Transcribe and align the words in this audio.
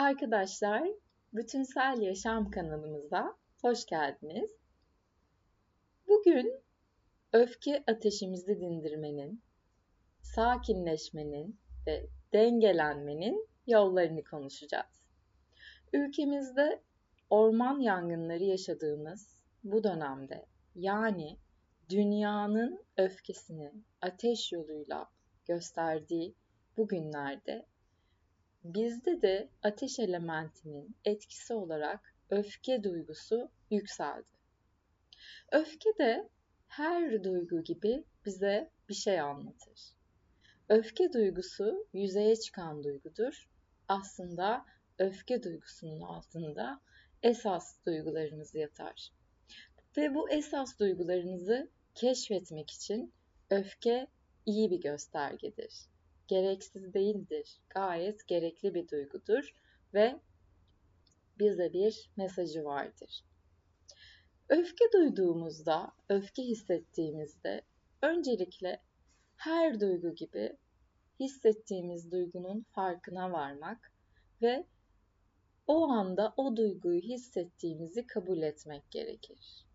Arkadaşlar, 0.00 0.88
Bütünsel 1.32 1.98
Yaşam 2.00 2.50
kanalımıza 2.50 3.36
hoş 3.62 3.86
geldiniz. 3.86 4.50
Bugün 6.08 6.60
öfke 7.32 7.84
ateşimizi 7.86 8.60
dindirmenin, 8.60 9.42
sakinleşmenin 10.22 11.58
ve 11.86 12.06
dengelenmenin 12.32 13.48
yollarını 13.66 14.24
konuşacağız. 14.24 15.02
Ülkemizde 15.92 16.82
orman 17.30 17.80
yangınları 17.80 18.44
yaşadığımız 18.44 19.38
bu 19.64 19.84
dönemde 19.84 20.46
yani 20.74 21.36
dünyanın 21.88 22.84
öfkesini 22.96 23.72
ateş 24.00 24.52
yoluyla 24.52 25.10
gösterdiği 25.46 26.34
bu 26.76 26.88
günlerde 26.88 27.69
bizde 28.64 29.22
de 29.22 29.48
ateş 29.62 29.98
elementinin 29.98 30.96
etkisi 31.04 31.54
olarak 31.54 32.14
öfke 32.30 32.82
duygusu 32.82 33.50
yükseldi. 33.70 34.28
Öfke 35.52 35.98
de 35.98 36.28
her 36.66 37.24
duygu 37.24 37.64
gibi 37.64 38.04
bize 38.26 38.70
bir 38.88 38.94
şey 38.94 39.20
anlatır. 39.20 39.80
Öfke 40.68 41.12
duygusu 41.12 41.86
yüzeye 41.92 42.36
çıkan 42.36 42.84
duygudur. 42.84 43.48
Aslında 43.88 44.66
öfke 44.98 45.42
duygusunun 45.42 46.00
altında 46.00 46.80
esas 47.22 47.86
duygularımız 47.86 48.54
yatar. 48.54 49.12
Ve 49.96 50.14
bu 50.14 50.30
esas 50.30 50.78
duygularınızı 50.78 51.70
keşfetmek 51.94 52.70
için 52.70 53.12
öfke 53.50 54.06
iyi 54.46 54.70
bir 54.70 54.80
göstergedir. 54.80 55.86
Gereksiz 56.30 56.94
değildir. 56.94 57.60
Gayet 57.70 58.26
gerekli 58.28 58.74
bir 58.74 58.88
duygudur 58.88 59.54
ve 59.94 60.20
bize 61.38 61.72
bir 61.72 62.10
mesajı 62.16 62.64
vardır. 62.64 63.24
Öfke 64.48 64.84
duyduğumuzda, 64.92 65.92
öfke 66.08 66.42
hissettiğimizde 66.42 67.62
öncelikle 68.02 68.82
her 69.36 69.80
duygu 69.80 70.14
gibi 70.14 70.56
hissettiğimiz 71.20 72.12
duygunun 72.12 72.66
farkına 72.72 73.32
varmak 73.32 73.92
ve 74.42 74.66
o 75.66 75.88
anda 75.88 76.34
o 76.36 76.56
duyguyu 76.56 77.00
hissettiğimizi 77.00 78.06
kabul 78.06 78.42
etmek 78.42 78.90
gerekir. 78.90 79.66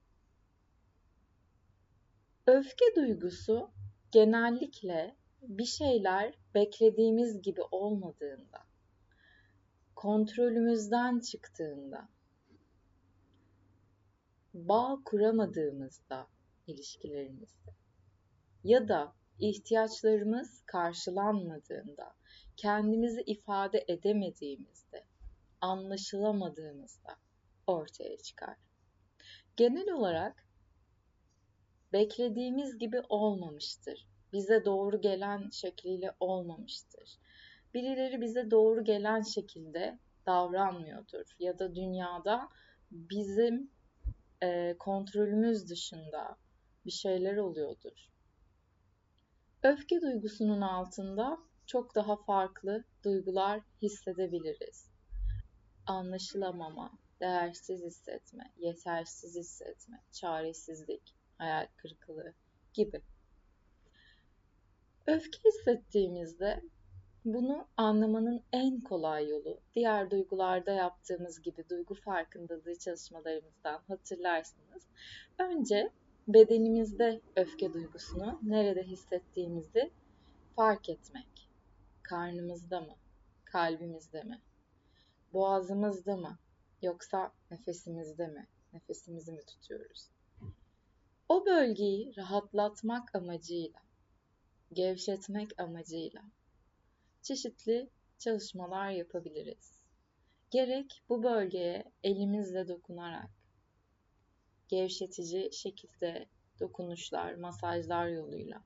Öfke 2.48 2.86
duygusu 2.96 3.72
genellikle 4.12 5.16
bir 5.50 5.66
şeyler 5.66 6.34
beklediğimiz 6.56 7.42
gibi 7.42 7.62
olmadığında, 7.72 8.66
kontrolümüzden 9.96 11.20
çıktığında, 11.20 12.10
bağ 14.54 15.00
kuramadığımızda 15.06 16.28
ilişkilerimizde 16.68 17.72
ya 18.64 18.88
da 18.88 19.14
ihtiyaçlarımız 19.40 20.64
karşılanmadığında, 20.66 22.16
kendimizi 22.58 23.22
ifade 23.22 23.86
edemediğimizde, 23.88 25.06
anlaşılamadığımızda 25.62 27.16
ortaya 27.68 28.18
çıkar. 28.18 28.58
Genel 29.56 29.92
olarak 29.92 30.46
beklediğimiz 31.94 32.78
gibi 32.78 33.02
olmamıştır. 33.10 34.08
Bize 34.36 34.66
doğru 34.66 35.02
gelen 35.02 35.50
şekliyle 35.50 36.16
olmamıştır. 36.20 37.20
Birileri 37.74 38.22
bize 38.22 38.52
doğru 38.52 38.84
gelen 38.84 39.22
şekilde 39.22 40.00
davranmıyordur 40.26 41.36
ya 41.40 41.60
da 41.60 41.76
dünyada 41.76 42.50
bizim 42.92 43.72
e, 44.44 44.76
kontrolümüz 44.80 45.70
dışında 45.70 46.38
bir 46.86 46.92
şeyler 46.92 47.38
oluyordur. 47.38 48.10
Öfke 49.64 50.02
duygusunun 50.02 50.62
altında 50.62 51.38
çok 51.66 51.96
daha 51.96 52.16
farklı 52.16 52.84
duygular 53.04 53.62
hissedebiliriz. 53.82 54.92
Anlaşılamama, 55.86 56.92
değersiz 57.22 57.84
hissetme, 57.84 58.52
yetersiz 58.58 59.36
hissetme, 59.36 60.04
çaresizlik, 60.12 61.16
hayal 61.38 61.68
kırıklığı 61.78 62.34
gibi. 62.74 63.02
Öfke 65.08 65.40
hissettiğimizde 65.46 66.62
bunu 67.26 67.68
anlamanın 67.78 68.44
en 68.54 68.82
kolay 68.82 69.30
yolu 69.30 69.60
diğer 69.74 70.12
duygularda 70.12 70.72
yaptığımız 70.72 71.42
gibi 71.42 71.70
duygu 71.70 71.94
farkındalığı 71.96 72.80
çalışmalarımızdan 72.80 73.82
hatırlarsınız. 73.88 74.88
Önce 75.40 75.92
bedenimizde 76.28 77.22
öfke 77.36 77.74
duygusunu 77.74 78.40
nerede 78.44 78.84
hissettiğimizi 78.84 79.92
fark 80.56 80.90
etmek. 80.90 81.50
Karnımızda 82.04 82.82
mı? 82.82 82.96
Kalbimizde 83.46 84.24
mi? 84.24 84.42
Boğazımızda 85.34 86.18
mı? 86.18 86.38
Yoksa 86.82 87.32
nefesimizde 87.52 88.28
mi? 88.28 88.48
Nefesimizi 88.74 89.32
mi 89.32 89.46
tutuyoruz? 89.46 90.10
O 91.30 91.46
bölgeyi 91.46 92.18
rahatlatmak 92.18 93.16
amacıyla, 93.16 93.80
gevşetmek 94.76 95.60
amacıyla 95.60 96.22
çeşitli 97.22 97.90
çalışmalar 98.18 98.90
yapabiliriz. 98.90 99.80
Gerek 100.52 101.04
bu 101.10 101.24
bölgeye 101.24 101.84
elimizle 102.04 102.68
dokunarak, 102.68 103.30
gevşetici 104.68 105.54
şekilde 105.54 106.26
dokunuşlar, 106.60 107.36
masajlar 107.36 108.08
yoluyla, 108.08 108.64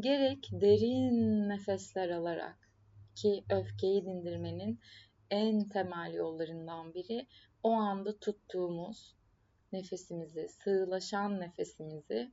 gerek 0.00 0.48
derin 0.52 1.48
nefesler 1.48 2.08
alarak 2.08 2.70
ki 3.14 3.44
öfkeyi 3.50 4.04
dindirmenin 4.04 4.80
en 5.30 5.68
temel 5.68 6.14
yollarından 6.14 6.94
biri 6.94 7.26
o 7.62 7.70
anda 7.70 8.18
tuttuğumuz 8.18 9.16
nefesimizi, 9.72 10.48
sığlaşan 10.48 11.40
nefesimizi 11.40 12.32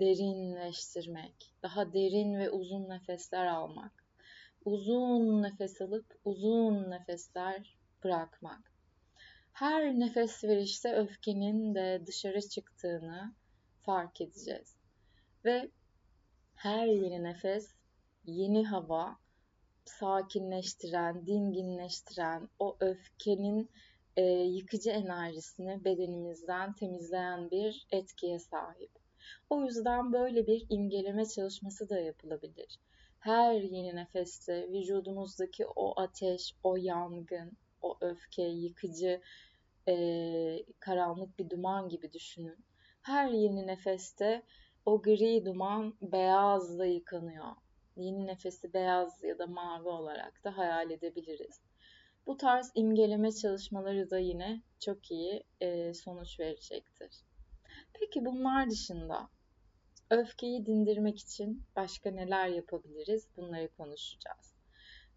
derinleştirmek, 0.00 1.54
daha 1.62 1.92
derin 1.92 2.38
ve 2.38 2.50
uzun 2.50 2.88
nefesler 2.88 3.46
almak, 3.46 4.04
uzun 4.64 5.42
nefes 5.42 5.80
alıp 5.80 6.18
uzun 6.24 6.90
nefesler 6.90 7.76
bırakmak. 8.04 8.72
Her 9.52 10.00
nefes 10.00 10.44
verişte 10.44 10.94
öfkenin 10.94 11.74
de 11.74 12.02
dışarı 12.06 12.48
çıktığını 12.48 13.34
fark 13.82 14.20
edeceğiz. 14.20 14.76
Ve 15.44 15.70
her 16.54 16.86
yeni 16.86 17.22
nefes 17.22 17.74
yeni 18.24 18.66
hava, 18.66 19.16
sakinleştiren, 19.84 21.26
dinginleştiren, 21.26 22.48
o 22.58 22.76
öfkenin 22.80 23.70
e, 24.16 24.22
yıkıcı 24.30 24.90
enerjisini 24.90 25.84
bedenimizden 25.84 26.72
temizleyen 26.72 27.50
bir 27.50 27.86
etkiye 27.90 28.38
sahip. 28.38 29.05
O 29.50 29.64
yüzden 29.64 30.12
böyle 30.12 30.46
bir 30.46 30.66
imgeleme 30.70 31.26
çalışması 31.26 31.88
da 31.88 32.00
yapılabilir. 32.00 32.78
Her 33.18 33.54
yeni 33.54 33.96
nefeste 33.96 34.68
vücudumuzdaki 34.72 35.66
o 35.66 36.00
ateş, 36.00 36.54
o 36.62 36.76
yangın, 36.76 37.52
o 37.82 37.98
öfke, 38.00 38.42
yıkıcı, 38.42 39.20
e, 39.88 40.64
karanlık 40.80 41.38
bir 41.38 41.50
duman 41.50 41.88
gibi 41.88 42.12
düşünün. 42.12 42.64
Her 43.02 43.30
yeni 43.30 43.66
nefeste 43.66 44.42
o 44.86 45.02
gri 45.02 45.44
duman 45.44 45.94
beyazla 46.02 46.86
yıkanıyor. 46.86 47.54
Yeni 47.96 48.26
nefesi 48.26 48.72
beyaz 48.72 49.22
ya 49.22 49.38
da 49.38 49.46
mavi 49.46 49.88
olarak 49.88 50.44
da 50.44 50.56
hayal 50.56 50.90
edebiliriz. 50.90 51.60
Bu 52.26 52.36
tarz 52.36 52.72
imgeleme 52.74 53.32
çalışmaları 53.32 54.10
da 54.10 54.18
yine 54.18 54.62
çok 54.80 55.10
iyi 55.10 55.44
e, 55.60 55.94
sonuç 55.94 56.40
verecektir. 56.40 57.25
Peki 58.00 58.24
bunlar 58.24 58.70
dışında 58.70 59.28
öfkeyi 60.10 60.66
dindirmek 60.66 61.18
için 61.18 61.62
başka 61.76 62.10
neler 62.10 62.48
yapabiliriz? 62.48 63.28
Bunları 63.36 63.68
konuşacağız. 63.76 64.54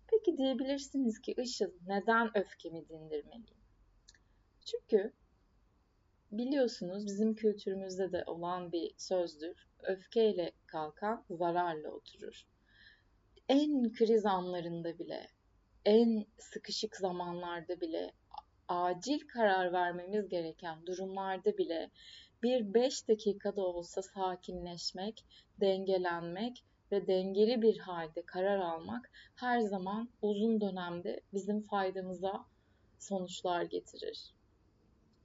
Peki 0.07 0.37
diyebilirsiniz 0.37 1.21
ki 1.21 1.35
Işıl 1.37 1.71
neden 1.87 2.37
öfkemi 2.37 2.89
dindirmeliyim? 2.89 3.63
Çünkü 4.65 5.13
biliyorsunuz 6.31 7.05
bizim 7.05 7.35
kültürümüzde 7.35 8.11
de 8.11 8.23
olan 8.25 8.71
bir 8.71 8.93
sözdür. 8.97 9.67
Öfkeyle 9.83 10.51
kalkan 10.67 11.25
zararla 11.29 11.89
oturur. 11.89 12.45
En 13.49 13.93
kriz 13.93 14.25
anlarında 14.25 14.99
bile 14.99 15.27
en 15.85 16.25
sıkışık 16.37 16.95
zamanlarda 16.95 17.81
bile 17.81 18.11
acil 18.67 19.19
karar 19.27 19.73
vermemiz 19.73 20.29
gereken 20.29 20.85
durumlarda 20.85 21.57
bile 21.57 21.89
bir 22.43 22.73
beş 22.73 23.07
dakikada 23.07 23.61
olsa 23.61 24.01
sakinleşmek, 24.01 25.25
dengelenmek 25.61 26.63
ve 26.91 27.07
dengeli 27.07 27.61
bir 27.61 27.77
halde 27.77 28.21
karar 28.25 28.59
almak 28.59 29.11
her 29.35 29.59
zaman 29.59 30.09
uzun 30.21 30.61
dönemde 30.61 31.21
bizim 31.33 31.61
faydamıza 31.61 32.45
sonuçlar 32.99 33.61
getirir. 33.61 34.33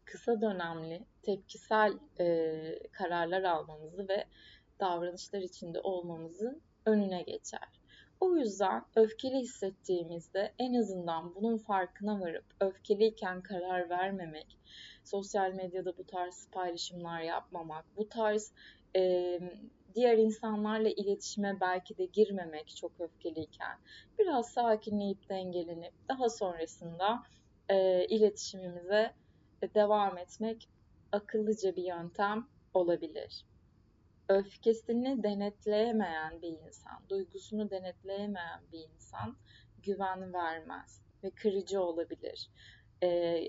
Kısa 0.04 0.40
dönemli 0.40 1.04
tepkisel 1.22 1.92
e, 2.20 2.78
kararlar 2.92 3.42
almamızı 3.42 4.08
ve 4.08 4.24
davranışlar 4.80 5.40
içinde 5.40 5.80
olmamızın 5.80 6.62
önüne 6.86 7.22
geçer. 7.22 7.68
O 8.20 8.36
yüzden 8.36 8.84
öfkeli 8.96 9.36
hissettiğimizde 9.36 10.52
en 10.58 10.74
azından 10.74 11.34
bunun 11.34 11.58
farkına 11.58 12.20
varıp 12.20 12.44
öfkeliyken 12.60 13.42
karar 13.42 13.90
vermemek, 13.90 14.58
sosyal 15.04 15.52
medyada 15.52 15.98
bu 15.98 16.04
tarz 16.06 16.48
paylaşımlar 16.52 17.20
yapmamak, 17.20 17.84
bu 17.96 18.08
tarz 18.08 18.52
e, 18.96 19.40
diğer 19.94 20.18
insanlarla 20.18 20.88
iletişime 20.88 21.60
belki 21.60 21.98
de 21.98 22.04
girmemek 22.04 22.76
çok 22.76 22.92
öfkeliyken 23.00 23.78
biraz 24.18 24.52
sakinleyip 24.52 25.28
dengelenip 25.28 25.92
daha 26.08 26.28
sonrasında 26.28 27.22
e, 27.68 28.06
iletişimimize 28.06 29.12
devam 29.74 30.18
etmek 30.18 30.68
akıllıca 31.12 31.76
bir 31.76 31.84
yöntem 31.84 32.46
olabilir 32.74 33.44
öfkesini 34.28 35.22
denetleyemeyen 35.22 36.42
bir 36.42 36.58
insan, 36.66 37.08
duygusunu 37.08 37.70
denetleyemeyen 37.70 38.60
bir 38.72 38.88
insan 38.94 39.36
güven 39.82 40.32
vermez 40.32 41.02
ve 41.24 41.30
kırıcı 41.30 41.80
olabilir. 41.80 42.50
Ee, 43.02 43.48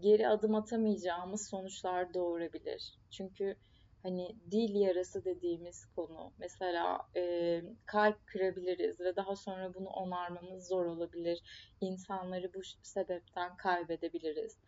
geri 0.00 0.28
adım 0.28 0.54
atamayacağımız 0.54 1.48
sonuçlar 1.48 2.14
doğurabilir. 2.14 2.98
Çünkü 3.10 3.56
hani 4.02 4.36
dil 4.50 4.74
yarası 4.74 5.24
dediğimiz 5.24 5.86
konu 5.96 6.32
mesela 6.38 6.98
e, 7.16 7.62
kalp 7.86 8.26
kırabiliriz 8.26 9.00
ve 9.00 9.16
daha 9.16 9.36
sonra 9.36 9.74
bunu 9.74 9.88
onarmamız 9.88 10.68
zor 10.68 10.86
olabilir. 10.86 11.42
İnsanları 11.80 12.54
bu 12.54 12.60
sebepten 12.82 13.56
kaybedebiliriz. 13.56 14.58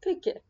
Peki 0.00 0.42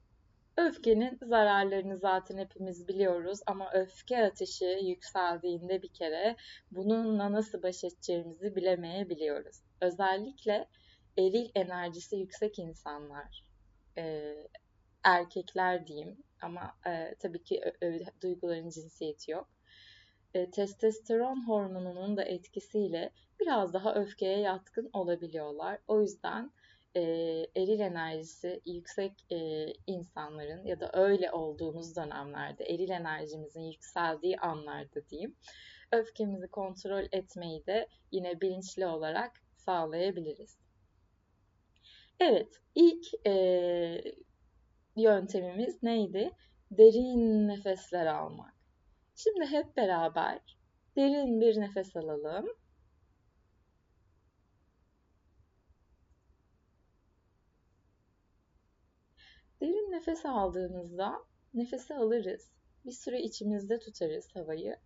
Öfkenin 0.59 1.19
zararlarını 1.23 1.99
zaten 1.99 2.39
hepimiz 2.39 2.89
biliyoruz 2.89 3.41
ama 3.47 3.73
öfke 3.73 4.25
ateşi 4.25 4.79
yükseldiğinde 4.83 5.83
bir 5.83 5.93
kere 5.93 6.37
bununla 6.71 7.33
nasıl 7.33 7.63
baş 7.63 7.85
edeceğimizi 7.85 8.57
bilemeyebiliyoruz. 8.57 9.57
Özellikle 9.81 10.69
eril 11.19 11.51
enerjisi 11.55 12.17
yüksek 12.17 12.59
insanlar, 12.59 13.45
e, 13.99 14.35
erkekler 15.05 15.87
diyeyim 15.87 16.17
ama 16.43 16.77
e, 16.87 17.15
tabii 17.19 17.43
ki 17.43 17.61
ö, 17.81 17.99
duyguların 18.23 18.69
cinsiyeti 18.69 19.31
yok. 19.31 19.49
E, 20.35 20.51
testosteron 20.51 21.49
hormonunun 21.49 22.17
da 22.17 22.23
etkisiyle 22.23 23.11
biraz 23.41 23.73
daha 23.73 23.95
öfkeye 23.95 24.39
yatkın 24.39 24.91
olabiliyorlar. 24.93 25.79
O 25.89 26.01
yüzden 26.01 26.53
e, 26.97 27.01
eril 27.57 27.81
enerjisi 27.81 28.61
yüksek 28.67 29.13
e, 29.33 29.67
insanların 29.87 30.65
ya 30.65 30.81
da 30.81 30.91
öyle 30.93 31.33
olduğumuz 31.33 31.97
dönemlerde 31.97 32.65
eril 32.65 32.91
enerjimizin 32.91 33.63
yükseldiği 33.63 34.39
anlarda 34.39 35.09
diyeyim 35.09 35.37
öfkemizi 35.93 36.49
kontrol 36.49 37.05
etmeyi 37.13 37.67
de 37.67 37.89
yine 38.11 38.41
bilinçli 38.41 38.87
olarak 38.87 39.33
sağlayabiliriz. 39.57 40.59
Evet, 42.21 42.61
ilk 42.75 43.27
e, 43.27 43.35
yöntemimiz 44.97 45.83
neydi? 45.83 46.31
Derin 46.71 47.49
nefesler 47.49 48.07
almak. 48.07 48.55
Şimdi 49.15 49.47
hep 49.47 49.77
beraber 49.77 50.41
derin 50.97 51.41
bir 51.41 51.61
nefes 51.61 51.97
alalım. 51.97 52.49
Derin 59.61 59.93
nefes 59.93 60.27
aldığımızda 60.27 61.25
nefesi 61.55 61.95
alırız. 61.95 62.51
Bir 62.85 62.93
süre 62.93 63.23
içimizde 63.23 63.79
tutarız 63.79 64.37
havayı. 64.37 64.77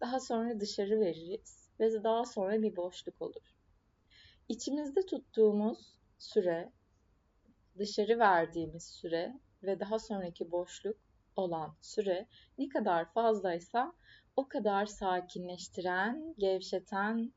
Daha 0.00 0.20
sonra 0.20 0.60
dışarı 0.60 1.00
veririz 1.00 1.70
ve 1.80 2.04
daha 2.04 2.24
sonra 2.24 2.62
bir 2.62 2.76
boşluk 2.76 3.22
olur. 3.22 3.54
İçimizde 4.48 5.06
tuttuğumuz 5.06 5.98
süre, 6.18 6.72
dışarı 7.78 8.18
verdiğimiz 8.18 8.84
süre 8.84 9.40
ve 9.62 9.80
daha 9.80 9.98
sonraki 9.98 10.50
boşluk 10.50 10.96
olan 11.36 11.76
süre 11.80 12.28
ne 12.58 12.68
kadar 12.68 13.12
fazlaysa 13.12 13.92
o 14.36 14.48
kadar 14.48 14.86
sakinleştiren, 14.86 16.34
gevşeten, 16.38 17.32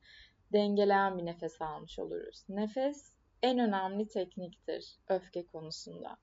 dengeleyen 0.53 1.17
bir 1.17 1.25
nefes 1.25 1.61
almış 1.61 1.99
oluruz. 1.99 2.43
Nefes 2.49 3.11
en 3.41 3.59
önemli 3.59 4.07
tekniktir 4.07 4.97
öfke 5.09 5.47
konusunda. 5.47 6.17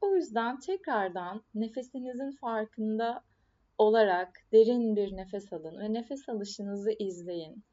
O 0.00 0.14
yüzden 0.14 0.60
tekrardan 0.60 1.44
nefesinizin 1.54 2.30
farkında 2.30 3.24
olarak 3.78 4.38
derin 4.52 4.96
bir 4.96 5.16
nefes 5.16 5.52
alın 5.52 5.80
ve 5.80 5.92
nefes 5.92 6.28
alışınızı 6.28 6.92
izleyin. 6.98 7.64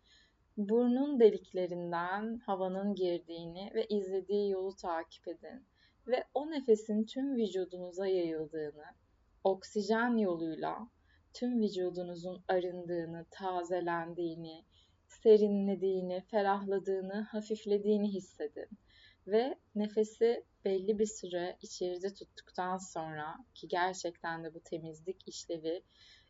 Burnun 0.58 1.20
deliklerinden 1.20 2.38
havanın 2.38 2.96
girdiğini 2.96 3.72
ve 3.76 3.86
izlediği 3.86 4.52
yolu 4.52 4.76
takip 4.76 5.28
edin 5.28 5.66
ve 6.08 6.24
o 6.34 6.52
nefesin 6.52 7.06
tüm 7.06 7.36
vücudunuza 7.36 8.08
yayıldığını, 8.08 8.86
oksijen 9.44 10.18
yoluyla 10.18 10.88
tüm 11.34 11.62
vücudunuzun 11.62 12.44
arındığını, 12.48 13.26
tazelendiğini, 13.32 14.66
serinlediğini, 15.08 16.22
ferahladığını, 16.22 17.22
hafiflediğini 17.22 18.14
hissedin 18.14 18.70
ve 19.28 19.56
nefesi 19.76 20.44
belli 20.66 21.00
bir 21.00 21.06
süre 21.06 21.58
içeride 21.62 22.14
tuttuktan 22.14 22.78
sonra 22.78 23.46
ki 23.54 23.68
gerçekten 23.68 24.44
de 24.44 24.54
bu 24.54 24.60
temizlik 24.60 25.28
işlevi 25.28 25.84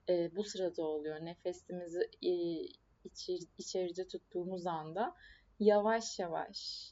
e, 0.10 0.36
bu 0.36 0.44
sırada 0.44 0.84
oluyor. 0.84 1.26
Nefesimizi 1.26 2.10
e, 2.24 2.32
içer, 3.04 3.40
içeride 3.58 4.08
tuttuğumuz 4.08 4.68
anda 4.68 5.16
yavaş 5.60 6.20
yavaş 6.20 6.92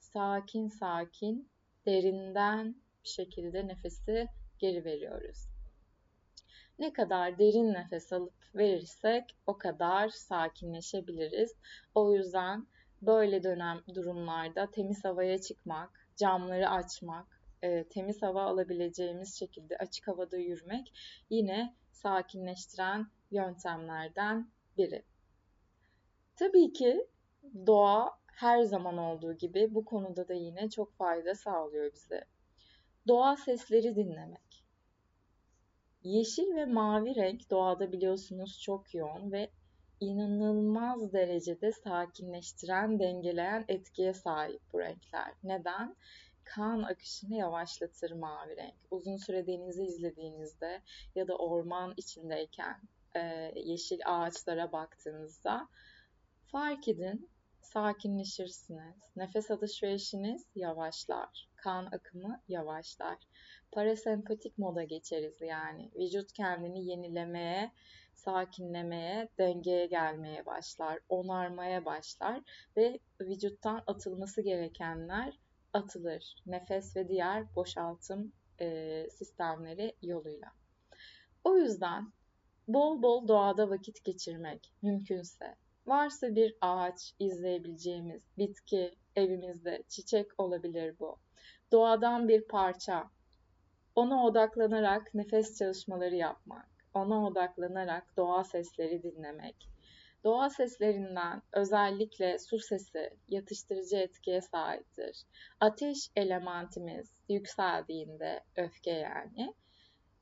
sakin 0.00 0.68
sakin 0.68 1.48
derinden 1.86 2.76
bir 3.04 3.08
şekilde 3.08 3.66
nefesi 3.66 4.28
geri 4.58 4.84
veriyoruz. 4.84 5.48
Ne 6.78 6.92
kadar 6.92 7.38
derin 7.38 7.72
nefes 7.74 8.12
alıp 8.12 8.34
verirsek 8.54 9.36
o 9.46 9.58
kadar 9.58 10.08
sakinleşebiliriz. 10.08 11.54
O 11.94 12.14
yüzden 12.14 12.66
böyle 13.02 13.42
dönem 13.42 13.82
durumlarda 13.94 14.70
temiz 14.70 15.04
havaya 15.04 15.40
çıkmak, 15.40 16.05
camları 16.16 16.70
açmak, 16.70 17.40
e, 17.62 17.84
temiz 17.88 18.22
hava 18.22 18.42
alabileceğimiz 18.42 19.38
şekilde 19.38 19.76
açık 19.76 20.08
havada 20.08 20.36
yürümek 20.36 20.92
yine 21.30 21.76
sakinleştiren 21.90 23.06
yöntemlerden 23.30 24.50
biri. 24.76 25.04
Tabii 26.36 26.72
ki 26.72 27.06
doğa 27.66 28.18
her 28.26 28.62
zaman 28.62 28.98
olduğu 28.98 29.32
gibi 29.32 29.74
bu 29.74 29.84
konuda 29.84 30.28
da 30.28 30.34
yine 30.34 30.70
çok 30.70 30.94
fayda 30.94 31.34
sağlıyor 31.34 31.92
bize. 31.92 32.24
Doğa 33.08 33.36
sesleri 33.36 33.96
dinlemek. 33.96 34.64
Yeşil 36.02 36.54
ve 36.54 36.64
mavi 36.66 37.14
renk 37.14 37.50
doğada 37.50 37.92
biliyorsunuz 37.92 38.60
çok 38.60 38.94
yoğun 38.94 39.32
ve 39.32 39.50
inanılmaz 40.00 41.12
derecede 41.12 41.72
sakinleştiren, 41.72 42.98
dengeleyen 42.98 43.64
etkiye 43.68 44.14
sahip 44.14 44.60
bu 44.72 44.80
renkler. 44.80 45.32
Neden? 45.42 45.96
Kan 46.44 46.82
akışını 46.82 47.34
yavaşlatır 47.34 48.10
mavi 48.10 48.56
renk. 48.56 48.74
Uzun 48.90 49.16
süre 49.16 49.46
denizi 49.46 49.84
izlediğinizde 49.84 50.82
ya 51.14 51.28
da 51.28 51.36
orman 51.36 51.94
içindeyken 51.96 52.80
e, 53.14 53.20
yeşil 53.56 54.00
ağaçlara 54.04 54.72
baktığınızda 54.72 55.68
fark 56.46 56.88
edin 56.88 57.28
sakinleşirsiniz. 57.60 58.96
Nefes 59.16 59.50
alışverişiniz 59.50 60.46
yavaşlar. 60.54 61.48
Kan 61.56 61.86
akımı 61.86 62.42
yavaşlar. 62.48 63.18
Parasempatik 63.72 64.58
moda 64.58 64.82
geçeriz 64.82 65.40
yani. 65.40 65.90
Vücut 65.94 66.32
kendini 66.32 66.84
yenilemeye, 66.84 67.72
sakinlemeye, 68.16 69.28
dengeye 69.38 69.86
gelmeye 69.86 70.46
başlar, 70.46 70.98
onarmaya 71.08 71.84
başlar 71.84 72.42
ve 72.76 72.98
vücuttan 73.20 73.82
atılması 73.86 74.42
gerekenler 74.42 75.38
atılır. 75.72 76.36
Nefes 76.46 76.96
ve 76.96 77.08
diğer 77.08 77.54
boşaltım 77.54 78.32
e, 78.60 79.06
sistemleri 79.10 79.96
yoluyla. 80.02 80.48
O 81.44 81.56
yüzden 81.56 82.12
bol 82.68 83.02
bol 83.02 83.28
doğada 83.28 83.70
vakit 83.70 84.04
geçirmek 84.04 84.72
mümkünse, 84.82 85.56
varsa 85.86 86.34
bir 86.34 86.56
ağaç 86.60 87.14
izleyebileceğimiz, 87.18 88.22
bitki 88.38 88.94
evimizde, 89.16 89.82
çiçek 89.88 90.26
olabilir 90.38 90.98
bu. 91.00 91.18
Doğadan 91.72 92.28
bir 92.28 92.44
parça, 92.48 93.10
ona 93.94 94.24
odaklanarak 94.24 95.14
nefes 95.14 95.58
çalışmaları 95.58 96.14
yapmak 96.14 96.75
ona 96.96 97.26
odaklanarak 97.26 98.16
doğa 98.16 98.44
sesleri 98.44 99.02
dinlemek, 99.02 99.68
Doğa 100.24 100.50
seslerinden 100.50 101.42
özellikle 101.52 102.38
su 102.38 102.58
sesi 102.58 103.10
yatıştırıcı 103.28 103.96
etkiye 103.96 104.40
sahiptir. 104.40 105.22
Ateş 105.60 106.10
elementimiz 106.16 107.10
yükseldiğinde 107.28 108.44
öfke 108.56 108.90
yani 108.90 109.54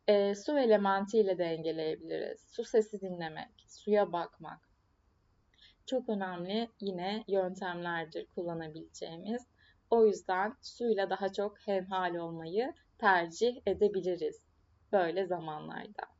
e, 0.08 0.34
su 0.34 0.58
elementiyle 0.58 1.38
dengeleyebiliriz. 1.38 2.40
Su 2.40 2.64
sesi 2.64 3.00
dinlemek, 3.00 3.64
suya 3.68 4.12
bakmak 4.12 4.60
çok 5.86 6.08
önemli 6.08 6.68
yine 6.80 7.24
yöntemlerdir 7.28 8.26
kullanabileceğimiz. 8.34 9.46
O 9.90 10.06
yüzden 10.06 10.56
suyla 10.60 11.10
daha 11.10 11.32
çok 11.32 11.58
hemhal 11.66 12.14
olmayı 12.14 12.74
tercih 12.98 13.62
edebiliriz 13.66 14.42
böyle 14.92 15.26
zamanlarda. 15.26 16.13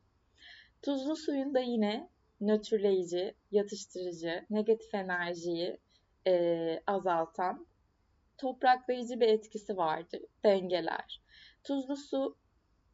Tuzlu 0.85 1.15
suyun 1.15 1.53
da 1.53 1.59
yine 1.59 2.09
nötrleyici, 2.41 3.35
yatıştırıcı, 3.51 4.45
negatif 4.49 4.93
enerjiyi 4.93 5.79
e, 6.27 6.83
azaltan, 6.87 7.67
topraklayıcı 8.37 9.19
bir 9.19 9.27
etkisi 9.27 9.77
vardır, 9.77 10.21
dengeler. 10.43 11.21
Tuzlu 11.63 11.97
su 11.97 12.37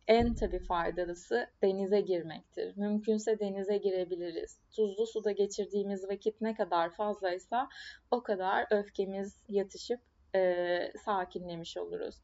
en 0.08 0.36
tabi 0.36 0.60
faydalısı 0.60 1.48
denize 1.62 2.02
girmektir. 2.02 2.78
Mümkünse 2.78 3.40
denize 3.40 3.78
girebiliriz. 3.78 4.60
Tuzlu 4.76 5.08
suda 5.08 5.32
geçirdiğimiz 5.32 6.10
vakit 6.10 6.42
ne 6.42 6.56
kadar 6.56 6.90
fazlaysa 6.90 7.70
o 8.12 8.24
kadar 8.24 8.68
öfkemiz 8.72 9.44
yatışıp 9.50 10.00
e, 10.36 10.94
sakinlemiş 11.06 11.78
oluruz. 11.78 12.16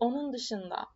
Onun 0.00 0.32
dışında 0.32 0.86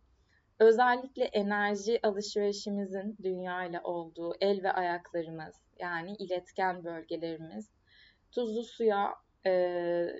özellikle 0.59 1.23
enerji 1.23 1.99
alışverişimizin 2.07 3.17
dünya 3.23 3.65
ile 3.65 3.81
olduğu 3.83 4.33
el 4.41 4.63
ve 4.63 4.71
ayaklarımız 4.71 5.55
yani 5.79 6.15
iletken 6.19 6.83
bölgelerimiz 6.83 7.69
tuzlu 8.31 8.63
suya 8.63 9.15
e, 9.45 9.51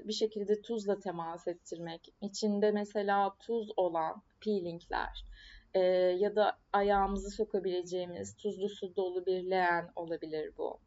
bir 0.03 0.13
şekilde 0.13 0.62
tuzla 0.62 1.00
temas 1.00 1.48
ettirmek, 1.48 2.13
içinde 2.22 2.72
mesela 2.72 3.36
tuz 3.39 3.69
olan 3.77 4.22
peelingler 4.41 5.25
e, 5.74 5.79
ya 6.19 6.36
da 6.36 6.58
ayağımızı 6.74 7.29
sokabileceğimiz 7.29 8.36
tuzlu 8.36 8.69
su 8.69 8.96
dolu 8.96 9.25
bir 9.25 9.50
leğen 9.50 9.89
olabilir 9.96 10.53
bu. 10.58 10.79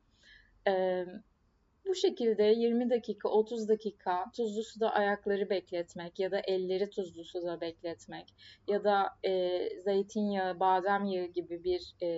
E, 0.68 1.04
bu 1.87 1.95
şekilde 1.95 2.45
20 2.45 2.91
dakika, 2.91 3.29
30 3.29 3.69
dakika 3.69 4.31
tuzlu 4.37 4.62
suda 4.62 4.93
ayakları 4.95 5.51
bekletmek 5.51 6.19
ya 6.19 6.31
da 6.31 6.41
elleri 6.41 6.91
tuzlu 6.91 7.25
suda 7.25 7.61
bekletmek 7.61 8.35
ya 8.69 8.85
da 8.85 9.09
e, 9.25 9.61
zeytinyağı, 9.81 10.61
badem 10.61 11.05
yağı 11.05 11.27
gibi 11.27 11.65
bir 11.65 11.95
e, 12.03 12.09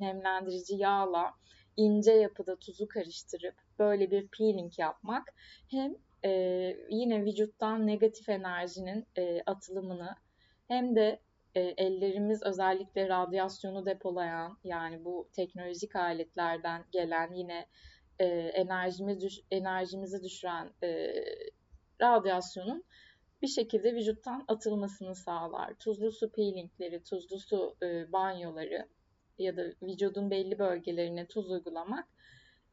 nemlendirici 0.00 0.74
yağla 0.76 1.34
ince 1.76 2.12
yapıda 2.12 2.56
tuzu 2.56 2.88
karıştırıp 2.88 3.54
böyle 3.78 4.10
bir 4.10 4.28
peeling 4.28 4.78
yapmak 4.78 5.34
hem 5.70 5.96
e, 6.24 6.30
yine 6.90 7.24
vücuttan 7.24 7.86
negatif 7.86 8.28
enerjinin 8.28 9.06
e, 9.16 9.42
atılımını 9.46 10.16
hem 10.68 10.96
de 10.96 11.20
e, 11.54 11.60
ellerimiz 11.60 12.42
özellikle 12.42 13.08
radyasyonu 13.08 13.86
depolayan 13.86 14.58
yani 14.64 15.04
bu 15.04 15.28
teknolojik 15.32 15.96
aletlerden 15.96 16.84
gelen 16.92 17.32
yine 17.32 17.66
e, 18.20 18.24
enerjimiz 18.54 19.20
düş, 19.22 19.40
enerjimizi 19.50 20.24
düşüren 20.24 20.70
e, 20.82 21.14
radyasyonun 22.00 22.84
bir 23.42 23.48
şekilde 23.48 23.94
vücuttan 23.94 24.44
atılmasını 24.48 25.14
sağlar. 25.14 25.74
Tuzlu 25.74 26.12
su 26.12 26.32
peelingleri, 26.32 27.02
tuzlu 27.02 27.38
su 27.38 27.76
e, 27.82 28.12
banyoları 28.12 28.88
ya 29.38 29.56
da 29.56 29.62
vücudun 29.82 30.30
belli 30.30 30.58
bölgelerine 30.58 31.26
tuz 31.26 31.50
uygulamak 31.50 32.08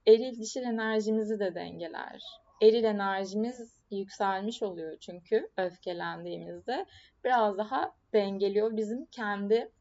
eril 0.08 0.40
dişil 0.40 0.62
enerjimizi 0.62 1.40
de 1.40 1.56
dengeler. 1.56 2.24
Eril 2.62 2.84
enerjimiz 2.84 3.82
yükselmiş 3.92 4.64
oluyor 4.64 4.98
çünkü 5.00 5.50
öfkelendiğimizde 5.58 6.86
biraz 7.24 7.58
daha 7.58 7.96
dengeliyor 8.14 8.78
bizim 8.78 9.06
kendi 9.06 9.72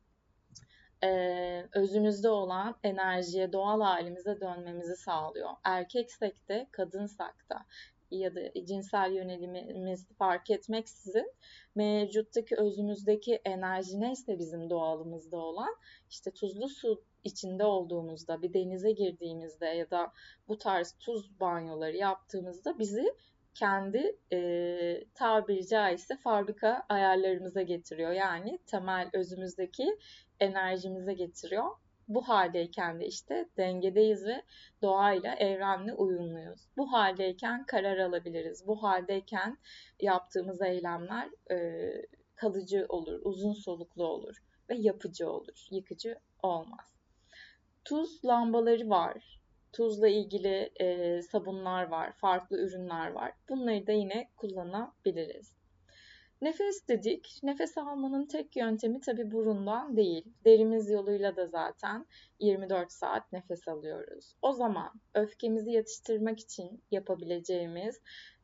e, 1.05 1.69
özümüzde 1.75 2.29
olan 2.29 2.77
enerjiye, 2.83 3.53
doğal 3.53 3.81
halimize 3.81 4.41
dönmemizi 4.41 4.97
sağlıyor. 4.97 5.51
Erkeksek 5.65 6.49
de, 6.49 6.67
kadınsak 6.73 7.47
da 7.51 7.67
ya 8.11 8.35
da 8.35 8.65
cinsel 8.65 9.13
yönelimimiz 9.13 10.07
fark 10.19 10.51
etmeksizin 10.51 11.33
mevcuttaki 11.75 12.57
özümüzdeki 12.57 13.41
enerji 13.45 14.01
neyse 14.01 14.39
bizim 14.39 14.71
doğalımızda 14.71 15.37
olan 15.37 15.77
işte 16.11 16.31
tuzlu 16.31 16.69
su 16.69 17.05
içinde 17.25 17.65
olduğumuzda 17.65 18.43
bir 18.43 18.55
denize 18.55 18.93
girdiğimizde 18.93 19.67
ya 19.67 19.91
da 19.91 20.13
bu 20.49 20.59
tarz 20.59 20.95
tuz 21.01 21.41
banyoları 21.41 21.97
yaptığımızda 21.97 22.79
bizi 22.79 23.15
kendi 23.57 24.17
e, 24.33 24.39
tabiri 25.15 25.67
caizse 25.67 26.17
fabrika 26.17 26.83
ayarlarımıza 26.89 27.63
getiriyor. 27.63 28.13
Yani 28.13 28.59
temel 28.67 29.11
özümüzdeki 29.13 29.99
enerjimize 30.41 31.15
getiriyor. 31.15 31.71
Bu 32.09 32.29
haldeyken 32.29 33.01
de 33.01 33.07
işte 33.07 33.49
dengedeyiz 33.57 34.27
ve 34.27 34.43
doğayla, 34.83 35.35
evrenle 35.35 35.95
uyumluyuz. 35.95 36.61
Bu 36.77 36.93
haldeyken 36.93 37.67
karar 37.67 37.99
alabiliriz. 37.99 38.67
Bu 38.67 38.83
haldeyken 38.83 39.59
yaptığımız 40.01 40.63
eylemler 40.63 41.29
e, 41.51 41.91
kalıcı 42.35 42.87
olur, 42.89 43.21
uzun 43.25 43.53
soluklu 43.53 44.07
olur 44.07 44.37
ve 44.71 44.75
yapıcı 44.79 45.31
olur, 45.31 45.67
yıkıcı 45.71 46.19
olmaz. 46.43 46.97
Tuz 47.85 48.25
lambaları 48.25 48.89
var. 48.89 49.36
Tuzla 49.77 50.09
ilgili 50.09 50.71
e, 50.81 51.23
sabunlar 51.23 51.89
var, 51.89 52.13
farklı 52.13 52.59
ürünler 52.59 53.11
var. 53.11 53.33
Bunları 53.49 53.87
da 53.87 53.93
yine 53.93 54.29
kullanabiliriz. 54.37 55.53
Nefes 56.43 56.89
dedik. 56.89 57.41
Nefes 57.43 57.79
almanın 57.79 58.27
tek 58.27 58.57
yöntemi 58.57 59.01
tabi 59.01 59.31
burundan 59.31 59.97
değil. 59.97 60.25
Derimiz 60.45 60.91
yoluyla 60.91 61.37
da 61.37 61.47
zaten 61.47 62.07
24 62.41 62.93
saat 62.93 63.33
nefes 63.33 63.69
alıyoruz. 63.69 64.37
O 64.43 64.53
zaman 64.53 65.01
öfkemizi 65.15 65.71
yatıştırmak 65.71 66.41
için 66.41 66.83
yapabileceğimiz 66.91 68.01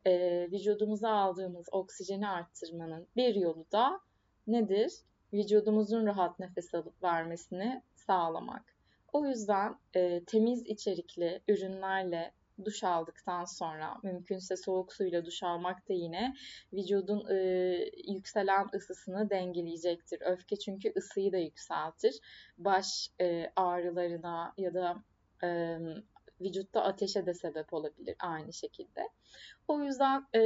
e, 0.06 0.12
vücudumuza 0.52 1.10
aldığımız 1.10 1.66
oksijeni 1.72 2.28
arttırmanın 2.28 3.06
bir 3.16 3.34
yolu 3.34 3.66
da 3.72 4.00
nedir? 4.46 4.92
Vücudumuzun 5.32 6.06
rahat 6.06 6.38
nefes 6.38 6.74
alıp 6.74 7.02
vermesini 7.02 7.82
sağlamak. 7.94 8.71
O 9.12 9.26
yüzden 9.26 9.76
e, 9.94 10.24
temiz 10.24 10.62
içerikli 10.66 11.42
ürünlerle 11.48 12.32
duş 12.64 12.84
aldıktan 12.84 13.44
sonra 13.44 13.96
mümkünse 14.02 14.56
soğuk 14.56 14.92
suyla 14.92 15.24
duş 15.24 15.42
almak 15.42 15.88
da 15.88 15.92
yine 15.92 16.34
vücudun 16.72 17.26
e, 17.30 17.36
yükselen 18.08 18.68
ısısını 18.74 19.30
dengeleyecektir. 19.30 20.20
Öfke 20.20 20.56
çünkü 20.56 20.92
ısıyı 20.96 21.32
da 21.32 21.38
yükseltir. 21.38 22.20
Baş 22.58 23.10
e, 23.20 23.52
ağrılarına 23.56 24.54
ya 24.58 24.74
da 24.74 24.96
e, 25.42 25.78
vücutta 26.40 26.82
ateşe 26.82 27.26
de 27.26 27.34
sebep 27.34 27.72
olabilir 27.72 28.16
aynı 28.18 28.52
şekilde. 28.52 29.08
O 29.68 29.82
yüzden 29.82 30.26
e, 30.34 30.40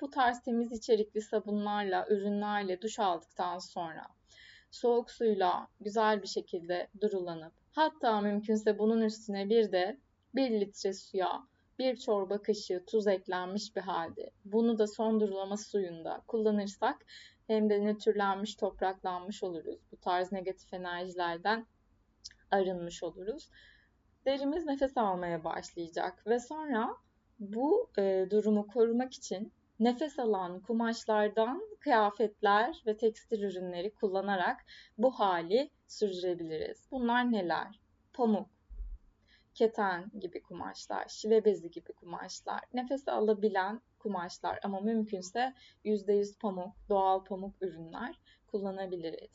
bu 0.00 0.10
tarz 0.10 0.42
temiz 0.42 0.72
içerikli 0.72 1.22
sabunlarla, 1.22 2.06
ürünlerle 2.10 2.82
duş 2.82 2.98
aldıktan 2.98 3.58
sonra 3.58 4.06
soğuk 4.70 5.10
suyla 5.10 5.68
güzel 5.80 6.22
bir 6.22 6.28
şekilde 6.28 6.88
durulanıp 7.00 7.52
hatta 7.72 8.20
mümkünse 8.20 8.78
bunun 8.78 9.00
üstüne 9.00 9.48
bir 9.48 9.72
de 9.72 9.98
1 10.34 10.50
litre 10.60 10.92
suya 10.92 11.46
bir 11.78 11.96
çorba 11.96 12.42
kaşığı 12.42 12.84
tuz 12.86 13.06
eklenmiş 13.06 13.76
bir 13.76 13.80
halde 13.80 14.30
bunu 14.44 14.78
da 14.78 14.86
son 14.86 15.20
durulama 15.20 15.56
suyunda 15.56 16.22
kullanırsak 16.26 17.06
hem 17.46 17.70
de 17.70 17.84
nötrlenmiş, 17.84 18.54
topraklanmış 18.54 19.42
oluruz. 19.42 19.78
Bu 19.92 19.96
tarz 19.96 20.32
negatif 20.32 20.74
enerjilerden 20.74 21.66
arınmış 22.50 23.02
oluruz. 23.02 23.50
Derimiz 24.26 24.66
nefes 24.66 24.96
almaya 24.96 25.44
başlayacak 25.44 26.26
ve 26.26 26.38
sonra 26.38 26.96
bu 27.38 27.90
e, 27.98 28.26
durumu 28.30 28.66
korumak 28.66 29.14
için 29.14 29.52
nefes 29.80 30.18
alan 30.18 30.60
kumaşlardan 30.60 31.62
kıyafetler 31.80 32.82
ve 32.86 32.96
tekstil 32.96 33.42
ürünleri 33.42 33.94
kullanarak 33.94 34.64
bu 34.98 35.10
hali 35.10 35.70
sürdürebiliriz. 35.86 36.88
Bunlar 36.90 37.32
neler? 37.32 37.80
Pamuk, 38.12 38.48
keten 39.54 40.10
gibi 40.20 40.42
kumaşlar, 40.42 41.08
şive 41.08 41.44
bezi 41.44 41.70
gibi 41.70 41.92
kumaşlar, 41.92 42.60
nefes 42.74 43.08
alabilen 43.08 43.80
kumaşlar 43.98 44.58
ama 44.62 44.80
mümkünse 44.80 45.54
%100 45.84 46.38
pamuk, 46.38 46.74
doğal 46.88 47.24
pamuk 47.24 47.62
ürünler 47.62 48.18
kullanabiliriz. 48.46 49.30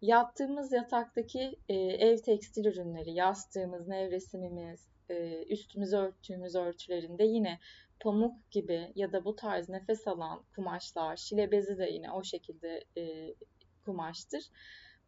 Yattığımız 0.00 0.72
yataktaki 0.72 1.58
e, 1.68 1.74
ev 1.74 2.16
tekstil 2.16 2.64
ürünleri, 2.64 3.12
yastığımız, 3.12 3.88
nevresimimiz, 3.88 4.88
e, 5.08 5.44
üstümüzü 5.44 5.96
örttüğümüz 5.96 6.54
örtülerinde 6.54 7.24
yine 7.24 7.58
pamuk 8.00 8.50
gibi 8.50 8.92
ya 8.94 9.12
da 9.12 9.24
bu 9.24 9.36
tarz 9.36 9.68
nefes 9.68 10.08
alan 10.08 10.42
kumaşlar, 10.54 11.16
şile 11.16 11.50
bezi 11.50 11.78
de 11.78 11.84
yine 11.84 12.12
o 12.12 12.24
şekilde 12.24 12.84
e, 12.96 13.34
kumaştır. 13.84 14.44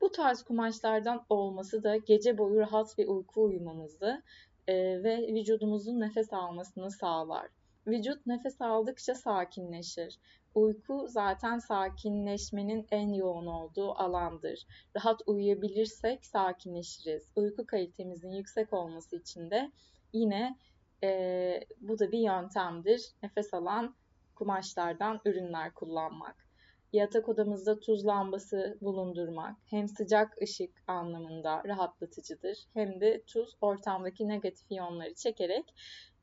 Bu 0.00 0.12
tarz 0.12 0.42
kumaşlardan 0.42 1.26
olması 1.28 1.82
da 1.82 1.96
gece 1.96 2.38
boyu 2.38 2.60
rahat 2.60 2.98
bir 2.98 3.06
uyku 3.06 3.44
uyumamızı 3.44 4.22
e, 4.66 4.74
ve 5.02 5.34
vücudumuzun 5.34 6.00
nefes 6.00 6.32
almasını 6.32 6.90
sağlar. 6.90 7.48
Vücut 7.86 8.26
nefes 8.26 8.60
aldıkça 8.60 9.14
sakinleşir. 9.14 10.18
Uyku 10.54 11.06
zaten 11.08 11.58
sakinleşmenin 11.58 12.86
en 12.90 13.12
yoğun 13.12 13.46
olduğu 13.46 13.92
alandır. 13.92 14.66
Rahat 14.96 15.20
uyuyabilirsek 15.26 16.26
sakinleşiriz. 16.26 17.28
Uyku 17.36 17.66
kalitemizin 17.66 18.30
yüksek 18.30 18.72
olması 18.72 19.16
için 19.16 19.50
de 19.50 19.72
yine 20.12 20.56
e, 21.02 21.60
bu 21.80 21.98
da 21.98 22.12
bir 22.12 22.18
yöntemdir. 22.18 23.02
Nefes 23.22 23.54
alan 23.54 23.94
kumaşlardan 24.34 25.20
ürünler 25.24 25.74
kullanmak. 25.74 26.48
Yatak 26.92 27.28
odamızda 27.28 27.80
tuz 27.80 28.06
lambası 28.06 28.78
bulundurmak 28.80 29.56
hem 29.64 29.88
sıcak 29.88 30.42
ışık 30.42 30.70
anlamında 30.86 31.62
rahatlatıcıdır 31.64 32.66
hem 32.74 33.00
de 33.00 33.22
tuz 33.26 33.56
ortamdaki 33.60 34.28
negatif 34.28 34.70
iyonları 34.70 35.14
çekerek 35.14 35.74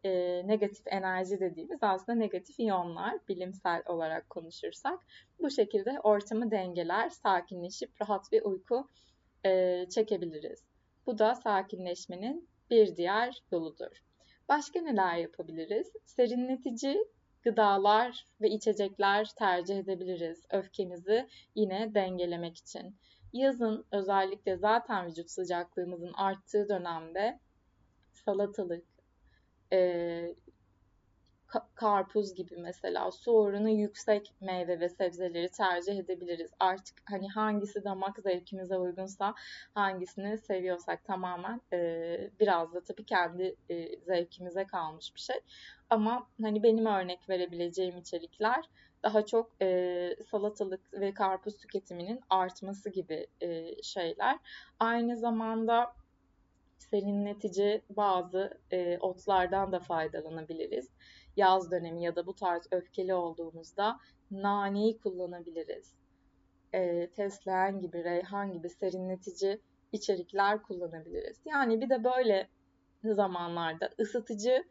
e, 0.06 0.42
negatif 0.48 0.88
enerji 0.88 1.40
dediğimiz 1.40 1.80
aslında 1.82 2.18
negatif 2.18 2.60
iyonlar 2.60 3.20
bilimsel 3.28 3.84
olarak 3.86 4.30
konuşursak 4.30 5.00
bu 5.40 5.50
şekilde 5.50 6.00
ortamı 6.04 6.52
dengeler, 6.52 7.10
sakinleşip 7.10 8.02
rahat 8.02 8.32
bir 8.32 8.42
uyku 8.42 8.88
e, 9.46 9.86
çekebiliriz. 9.90 10.64
Bu 11.06 11.18
da 11.18 11.36
sakinleşmenin 11.36 12.50
bir 12.70 12.96
diğer 12.96 13.44
yoludur. 13.52 14.05
Başka 14.50 14.82
neler 14.82 15.16
yapabiliriz? 15.16 15.92
Serinletici 16.06 17.08
gıdalar 17.44 18.26
ve 18.42 18.50
içecekler 18.50 19.30
tercih 19.36 19.78
edebiliriz 19.78 20.46
öfkemizi 20.50 21.28
yine 21.56 21.94
dengelemek 21.94 22.58
için. 22.58 22.96
Yazın 23.34 23.86
özellikle 23.92 24.58
zaten 24.58 25.08
vücut 25.08 25.32
sıcaklığımızın 25.32 26.14
arttığı 26.14 26.70
dönemde 26.70 27.40
salatalık, 28.14 28.86
e, 29.74 30.36
karpuz 31.76 32.36
gibi 32.36 32.56
mesela 32.58 33.12
su 33.12 33.32
oranı 33.32 33.72
yüksek 33.72 34.34
meyve 34.42 34.80
ve 34.80 34.90
sebzeleri 34.90 35.50
tercih 35.50 36.00
edebiliriz. 36.00 36.52
Artık 36.60 37.02
hani 37.06 37.30
hangisi 37.30 37.84
damak 37.84 38.20
zevkimize 38.20 38.78
uygunsa 38.78 39.34
hangisini 39.74 40.38
seviyorsak 40.38 41.06
tamamen 41.06 41.62
e, 41.74 42.30
biraz 42.40 42.74
da 42.74 42.84
tabii 42.84 43.06
kendi 43.06 43.56
e, 43.70 44.00
zevkimize 44.00 44.68
kalmış 44.68 45.16
bir 45.16 45.20
şey. 45.22 45.40
Ama 45.90 46.28
hani 46.42 46.64
benim 46.64 46.86
örnek 46.86 47.30
verebileceğim 47.30 47.98
içerikler 47.98 48.70
daha 49.04 49.26
çok 49.26 49.52
e, 49.62 50.16
salatalık 50.32 50.94
ve 50.94 51.14
karpuz 51.14 51.58
tüketiminin 51.58 52.22
artması 52.30 52.90
gibi 52.90 53.28
e, 53.42 53.82
şeyler. 53.84 54.40
Aynı 54.80 55.18
zamanda 55.18 55.96
serinletici 56.78 57.82
bazı 57.90 58.58
e, 58.72 58.98
otlardan 58.98 59.72
da 59.72 59.80
faydalanabiliriz. 59.80 60.90
Yaz 61.38 61.72
dönemi 61.72 62.04
ya 62.04 62.16
da 62.16 62.28
bu 62.28 62.36
tarz 62.36 62.68
öfkeli 62.72 63.14
olduğumuzda 63.14 64.00
naneyi 64.32 64.98
kullanabiliriz. 64.98 65.96
E, 66.74 67.08
fesleğen 67.08 67.80
gibi, 67.80 68.04
reyhan 68.04 68.52
gibi 68.54 68.70
serinletici 68.70 69.62
içerikler 69.92 70.62
kullanabiliriz. 70.64 71.42
Yani 71.46 71.82
bir 71.82 71.90
de 71.90 72.04
böyle 72.04 72.50
zamanlarda 73.04 73.90
ısıtıcı 74.00 74.64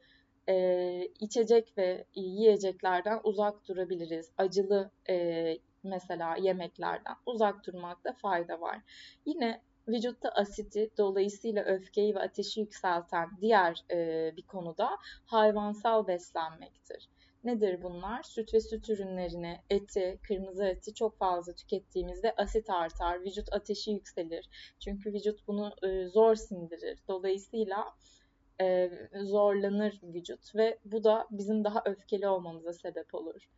e, 0.49 1.09
içecek 1.21 1.79
ve 1.79 2.05
yiyeceklerden 2.15 3.21
uzak 3.25 3.69
durabiliriz. 3.69 4.33
Acılı 4.39 4.91
e, 5.09 5.59
mesela 5.83 6.37
yemeklerden 6.37 7.17
uzak 7.27 7.67
durmakta 7.67 8.13
fayda 8.13 8.61
var. 8.61 8.81
Yine 9.27 9.63
vücutta 9.89 10.29
asiti 10.29 10.91
dolayısıyla 10.99 11.65
öfkeyi 11.65 12.15
ve 12.15 12.21
ateşi 12.21 12.61
yükselten 12.61 13.29
diğer 13.41 13.85
e, 13.91 14.33
bir 14.37 14.43
konuda 14.43 14.91
hayvansal 15.27 16.07
beslenmektir. 16.07 17.09
Nedir 17.45 17.83
bunlar? 17.83 18.23
Süt 18.23 18.55
ve 18.55 18.61
süt 18.61 18.91
ürünlerini, 18.91 19.61
eti, 19.71 20.19
kırmızı 20.29 20.65
eti 20.65 20.95
çok 20.95 21.19
fazla 21.19 21.55
tükettiğimizde 21.55 22.35
asit 22.37 22.71
artar, 22.71 23.21
vücut 23.25 23.53
ateşi 23.53 23.91
yükselir. 23.91 24.49
Çünkü 24.81 25.13
vücut 25.13 25.49
bunu 25.49 25.73
e, 25.83 26.07
zor 26.07 26.35
sindirir. 26.35 26.99
Dolayısıyla 27.09 27.95
e, 28.61 28.91
zorlanır 29.23 30.01
vücut 30.03 30.55
ve 30.55 30.79
bu 30.85 31.05
da 31.05 31.27
bizim 31.31 31.65
daha 31.65 31.83
öfkeli 31.85 32.29
olmamıza 32.29 32.73
sebep 32.73 33.15
olur 33.15 33.49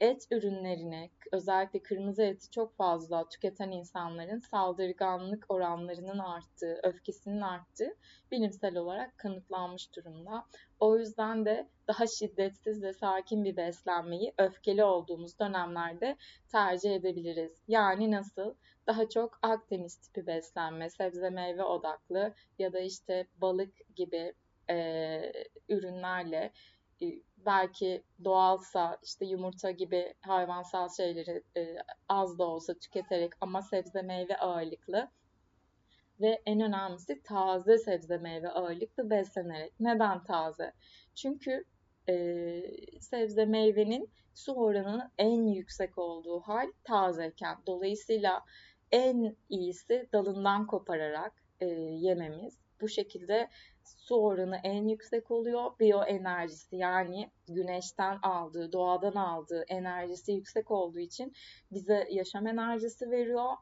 et 0.00 0.26
ürünlerini, 0.30 1.10
özellikle 1.32 1.82
kırmızı 1.82 2.22
eti 2.22 2.50
çok 2.50 2.76
fazla 2.76 3.28
tüketen 3.28 3.70
insanların 3.70 4.38
saldırganlık 4.38 5.46
oranlarının 5.48 6.18
arttığı, 6.18 6.80
öfkesinin 6.82 7.40
arttığı 7.40 7.96
bilimsel 8.30 8.76
olarak 8.76 9.18
kanıtlanmış 9.18 9.96
durumda. 9.96 10.46
O 10.80 10.98
yüzden 10.98 11.44
de 11.44 11.68
daha 11.88 12.06
şiddetsiz 12.06 12.82
ve 12.82 12.92
sakin 12.92 13.44
bir 13.44 13.56
beslenmeyi 13.56 14.32
öfkeli 14.38 14.84
olduğumuz 14.84 15.38
dönemlerde 15.38 16.16
tercih 16.52 16.94
edebiliriz. 16.94 17.62
Yani 17.68 18.10
nasıl? 18.10 18.54
Daha 18.86 19.08
çok 19.08 19.38
Akdeniz 19.42 19.96
tipi 19.96 20.26
beslenme, 20.26 20.90
sebze 20.90 21.30
meyve 21.30 21.64
odaklı 21.64 22.34
ya 22.58 22.72
da 22.72 22.80
işte 22.80 23.26
balık 23.40 23.96
gibi 23.96 24.34
e, 24.70 25.32
ürünlerle 25.68 26.52
belki 27.46 28.02
doğalsa 28.24 28.98
işte 29.02 29.26
yumurta 29.26 29.70
gibi 29.70 30.14
hayvansal 30.20 30.88
şeyleri 30.88 31.42
e, 31.56 31.76
az 32.08 32.38
da 32.38 32.44
olsa 32.44 32.74
tüketerek 32.74 33.32
ama 33.40 33.62
sebze 33.62 34.02
meyve 34.02 34.36
ağırlıklı 34.36 35.10
ve 36.20 36.42
en 36.46 36.60
önemlisi 36.60 37.22
taze 37.22 37.78
sebze 37.78 38.18
meyve 38.18 38.48
ağırlıklı 38.48 39.10
beslenerek. 39.10 39.72
Neden 39.80 40.24
taze? 40.24 40.72
Çünkü 41.14 41.64
e, 42.08 42.62
sebze 43.00 43.44
meyvenin 43.44 44.10
su 44.34 44.52
oranının 44.52 45.10
en 45.18 45.46
yüksek 45.46 45.98
olduğu 45.98 46.40
hal 46.40 46.72
tazeyken. 46.84 47.56
Dolayısıyla 47.66 48.44
en 48.92 49.36
iyisi 49.48 50.08
dalından 50.12 50.66
kopararak 50.66 51.32
e, 51.60 51.66
yememiz. 51.66 52.58
Bu 52.80 52.88
şekilde 52.88 53.48
su 53.98 54.16
oranı 54.16 54.60
en 54.64 54.88
yüksek 54.88 55.30
oluyor. 55.30 55.78
Biyoenerjisi 55.80 56.76
yani 56.76 57.30
güneşten 57.48 58.18
aldığı, 58.22 58.72
doğadan 58.72 59.14
aldığı 59.14 59.64
enerjisi 59.68 60.32
yüksek 60.32 60.70
olduğu 60.70 60.98
için 60.98 61.32
bize 61.72 62.06
yaşam 62.10 62.46
enerjisi 62.46 63.10
veriyor. 63.10 63.52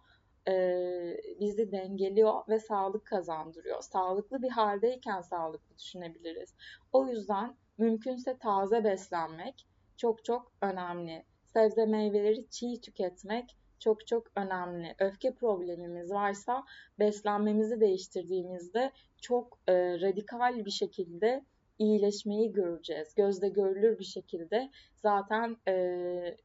Ee, 0.49 1.17
bizi 1.41 1.73
dengeliyor 1.73 2.49
ve 2.49 2.59
sağlık 2.59 3.07
kazandırıyor. 3.07 3.83
Sağlıklı 3.83 4.43
bir 4.43 4.51
haldeyken 4.51 5.21
sağlıklı 5.21 5.79
düşünebiliriz. 5.79 6.55
O 6.93 7.07
yüzden 7.07 7.57
mümkünse 7.79 8.39
taze 8.39 8.85
beslenmek 8.85 9.67
çok 9.97 10.25
çok 10.25 10.53
önemli. 10.63 11.25
Sebze 11.47 11.87
meyveleri 11.87 12.51
çiğ 12.51 12.81
tüketmek 12.81 13.58
çok 13.81 14.07
çok 14.07 14.27
önemli. 14.37 14.95
Öfke 14.99 15.35
problemimiz 15.35 16.11
varsa 16.11 16.65
beslenmemizi 16.99 17.81
değiştirdiğimizde 17.81 18.93
çok 19.21 19.59
e, 19.69 19.75
radikal 20.01 20.65
bir 20.65 20.71
şekilde 20.71 21.45
iyileşmeyi 21.79 22.53
göreceğiz. 22.53 23.15
Gözde 23.15 23.49
görülür 23.49 23.99
bir 23.99 24.05
şekilde 24.05 24.71
zaten 24.97 25.57
e, 25.69 25.75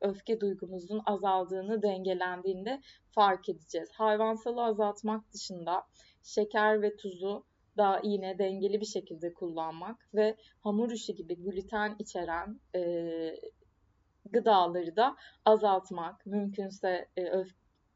öfke 0.02 0.42
duygumuzun 0.42 1.02
azaldığını, 1.06 1.82
dengelendiğinde 1.82 2.82
fark 3.12 3.50
edeceğiz. 3.50 3.90
Hayvansalı 3.94 4.64
azaltmak 4.64 5.34
dışında 5.34 5.84
şeker 6.24 6.82
ve 6.82 6.96
tuzu 6.96 7.46
da 7.78 8.02
yine 8.04 8.38
dengeli 8.38 8.82
bir 8.82 8.86
şekilde 8.86 9.34
kullanmak 9.34 10.10
ve 10.14 10.36
hamur 10.62 10.92
işi 10.92 11.16
gibi 11.16 11.36
gluten 11.36 11.96
içeren 12.00 12.60
e, 12.76 12.82
gıdaları 14.32 14.96
da 14.96 15.16
azaltmak. 15.46 16.26
Mümkünse 16.26 17.10
e, 17.18 17.32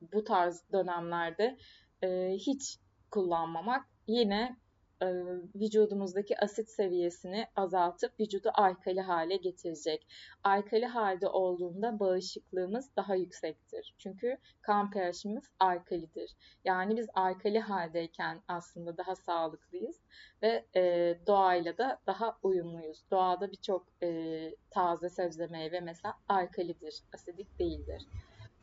bu 0.01 0.23
tarz 0.23 0.63
dönemlerde 0.71 1.57
e, 2.03 2.33
hiç 2.33 2.79
kullanmamak 3.11 3.85
yine 4.07 4.57
e, 5.01 5.07
vücudumuzdaki 5.55 6.39
asit 6.39 6.69
seviyesini 6.69 7.47
azaltıp 7.55 8.19
vücudu 8.19 8.49
alkali 8.53 9.01
hale 9.01 9.35
getirecek. 9.35 10.07
Alkali 10.43 10.85
halde 10.85 11.27
olduğunda 11.27 11.99
bağışıklığımız 11.99 12.95
daha 12.95 13.15
yüksektir. 13.15 13.95
Çünkü 13.97 14.37
kan 14.61 14.91
pH'imiz 14.91 15.43
alkalidir. 15.59 16.35
Yani 16.65 16.97
biz 16.97 17.07
alkali 17.13 17.59
haldeyken 17.59 18.41
aslında 18.47 18.97
daha 18.97 19.15
sağlıklıyız 19.15 19.99
ve 20.41 20.65
e, 20.75 21.15
doğayla 21.27 21.77
da 21.77 21.99
daha 22.07 22.37
uyumluyuz. 22.43 23.03
Doğada 23.11 23.51
birçok 23.51 23.87
e, 24.03 24.51
taze 24.69 25.09
sebze 25.09 25.47
meyve 25.47 25.79
mesela 25.79 26.13
alkalidir, 26.29 27.03
asidik 27.13 27.59
değildir. 27.59 28.05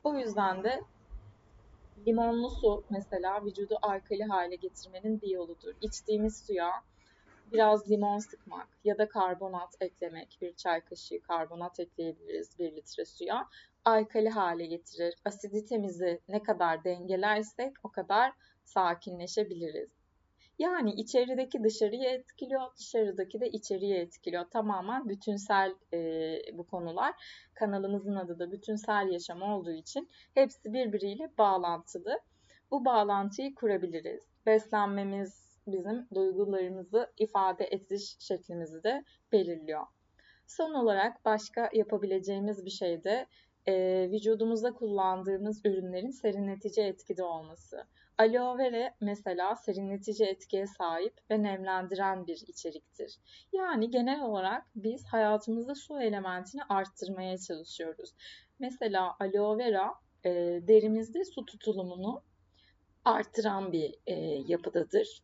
O 0.05 0.15
yüzden 0.15 0.65
de 0.65 0.81
Limonlu 1.97 2.51
su 2.51 2.85
mesela 2.91 3.45
vücudu 3.45 3.79
alkali 3.83 4.25
hale 4.25 4.57
getirmenin 4.57 5.21
bir 5.21 5.29
yoludur. 5.29 5.75
İçtiğimiz 5.81 6.47
suya 6.47 6.71
biraz 7.53 7.91
limon 7.91 8.19
sıkmak 8.19 8.69
ya 8.85 8.99
da 8.99 9.09
karbonat 9.09 9.75
eklemek. 9.81 10.39
Bir 10.41 10.57
çay 10.57 10.81
kaşığı 10.81 11.23
karbonat 11.23 11.81
ekleyebiliriz 11.81 12.59
bir 12.59 12.77
litre 12.77 13.05
suya. 13.05 13.49
Alkali 13.85 14.29
hale 14.29 14.67
getirir. 14.67 15.15
Asiditemizi 15.25 16.21
ne 16.29 16.43
kadar 16.43 16.85
dengelersek 16.85 17.73
o 17.83 17.91
kadar 17.91 18.33
sakinleşebiliriz. 18.65 19.91
Yani 20.59 20.93
içerideki 20.93 21.65
dışarıyı 21.65 22.09
etkiliyor, 22.09 22.77
dışarıdaki 22.79 23.41
de 23.41 23.49
içeriye 23.49 24.01
etkiliyor. 24.01 24.45
Tamamen 24.51 25.09
bütünsel 25.09 25.75
e, 25.93 25.99
bu 26.53 26.67
konular. 26.67 27.15
Kanalımızın 27.55 28.17
adı 28.17 28.39
da 28.39 28.53
bütünsel 28.53 29.09
yaşam 29.13 29.43
olduğu 29.43 29.73
için 29.73 30.11
hepsi 30.35 30.73
birbiriyle 30.73 31.31
bağlantılı. 31.39 32.21
Bu 32.71 32.85
bağlantıyı 32.85 33.55
kurabiliriz. 33.55 34.21
Beslenmemiz 34.47 35.59
bizim 35.67 36.07
duygularımızı 36.15 37.13
ifade 37.19 37.69
ediş 37.71 38.17
şeklimizi 38.19 38.85
de 38.85 39.05
belirliyor. 39.33 39.87
Son 40.47 40.75
olarak 40.75 41.25
başka 41.25 41.71
yapabileceğimiz 41.73 42.65
bir 42.65 42.71
şey 42.71 43.05
de 43.05 43.27
e, 43.67 44.09
vücudumuzda 44.11 44.73
kullandığımız 44.73 45.67
ürünlerin 45.67 46.11
serinletici 46.11 46.87
etkide 46.87 47.23
olması. 47.23 47.87
Aloe 48.19 48.59
vera 48.59 48.95
mesela 49.01 49.57
serinletici 49.57 50.29
etkiye 50.29 50.67
sahip 50.67 51.15
ve 51.31 51.43
nemlendiren 51.43 52.27
bir 52.27 52.45
içeriktir. 52.49 53.19
Yani 53.53 53.91
genel 53.91 54.23
olarak 54.23 54.67
biz 54.77 55.07
hayatımızda 55.07 55.75
su 55.75 56.01
elementini 56.01 56.63
arttırmaya 56.69 57.39
çalışıyoruz. 57.39 58.15
Mesela 58.59 59.17
aloe 59.21 59.59
vera 59.59 59.95
e, 60.25 60.31
derimizde 60.69 61.25
su 61.25 61.45
tutulumunu 61.45 62.23
arttıran 63.05 63.73
bir 63.73 63.95
e, 64.07 64.15
yapıdadır. 64.47 65.23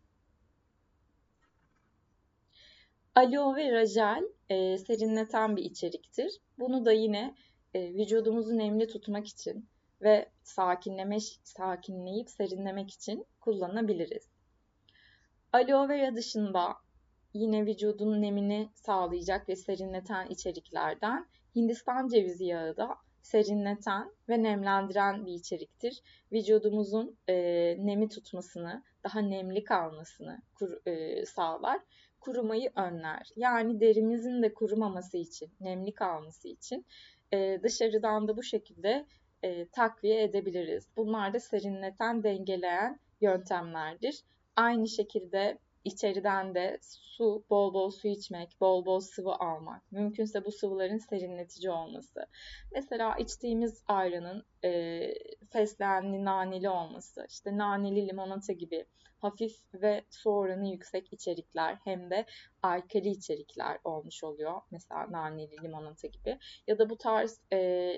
Aloe 3.14 3.56
vera 3.56 3.86
jel 3.86 4.24
e, 4.48 4.78
serinleten 4.78 5.56
bir 5.56 5.64
içeriktir. 5.64 6.40
Bunu 6.58 6.84
da 6.84 6.92
yine 6.92 7.34
e, 7.74 7.94
vücudumuzu 7.94 8.58
nemli 8.58 8.86
tutmak 8.86 9.26
için 9.26 9.68
ve 10.02 10.28
sakinleme, 10.42 11.20
sakinleyip 11.44 12.30
serinlemek 12.30 12.90
için 12.90 13.26
kullanabiliriz. 13.40 14.30
Aloe 15.52 15.88
vera 15.88 16.16
dışında 16.16 16.76
yine 17.34 17.66
vücudun 17.66 18.22
nemini 18.22 18.68
sağlayacak 18.74 19.48
ve 19.48 19.56
serinleten 19.56 20.26
içeriklerden 20.26 21.26
Hindistan 21.56 22.08
cevizi 22.08 22.44
yağı 22.44 22.76
da 22.76 22.96
serinleten 23.22 24.12
ve 24.28 24.42
nemlendiren 24.42 25.26
bir 25.26 25.32
içeriktir. 25.32 26.02
Vücudumuzun 26.32 27.16
e, 27.28 27.34
nemi 27.78 28.08
tutmasını, 28.08 28.82
daha 29.04 29.20
nemli 29.20 29.64
kalmasını 29.64 30.42
kur, 30.54 30.86
e, 30.86 31.26
sağlar. 31.26 31.80
Kurumayı 32.20 32.70
önler. 32.76 33.28
Yani 33.36 33.80
derimizin 33.80 34.42
de 34.42 34.54
kurumaması 34.54 35.16
için, 35.16 35.50
nemli 35.60 35.94
kalması 35.94 36.48
için 36.48 36.86
e, 37.32 37.60
dışarıdan 37.62 38.28
da 38.28 38.36
bu 38.36 38.42
şekilde 38.42 39.06
e, 39.42 39.68
takviye 39.68 40.22
edebiliriz. 40.22 40.88
Bunlar 40.96 41.34
da 41.34 41.40
serinleten, 41.40 42.22
dengeleyen 42.22 43.00
yöntemlerdir. 43.20 44.24
Aynı 44.56 44.88
şekilde 44.88 45.58
içeriden 45.84 46.54
de 46.54 46.78
su, 46.82 47.44
bol 47.50 47.74
bol 47.74 47.90
su 47.90 48.08
içmek, 48.08 48.56
bol 48.60 48.84
bol 48.84 49.00
sıvı 49.00 49.34
almak. 49.34 49.92
Mümkünse 49.92 50.44
bu 50.44 50.52
sıvıların 50.52 50.98
serinletici 50.98 51.70
olması. 51.70 52.26
Mesela 52.72 53.16
içtiğimiz 53.16 53.82
ayranın 53.86 54.44
e, 54.64 55.00
fesleğenli, 55.50 56.24
naneli 56.24 56.68
olması, 56.68 57.26
işte 57.28 57.58
naneli 57.58 58.08
limonata 58.08 58.52
gibi 58.52 58.86
hafif 59.18 59.56
ve 59.74 60.04
su 60.10 60.30
oranı 60.30 60.68
yüksek 60.68 61.12
içerikler 61.12 61.78
hem 61.84 62.10
de 62.10 62.26
alkali 62.62 63.08
içerikler 63.08 63.78
olmuş 63.84 64.24
oluyor. 64.24 64.60
Mesela 64.70 65.12
naneli 65.12 65.62
limonata 65.62 66.08
gibi. 66.08 66.38
Ya 66.66 66.78
da 66.78 66.90
bu 66.90 66.96
tarz 66.96 67.40
e, 67.52 67.92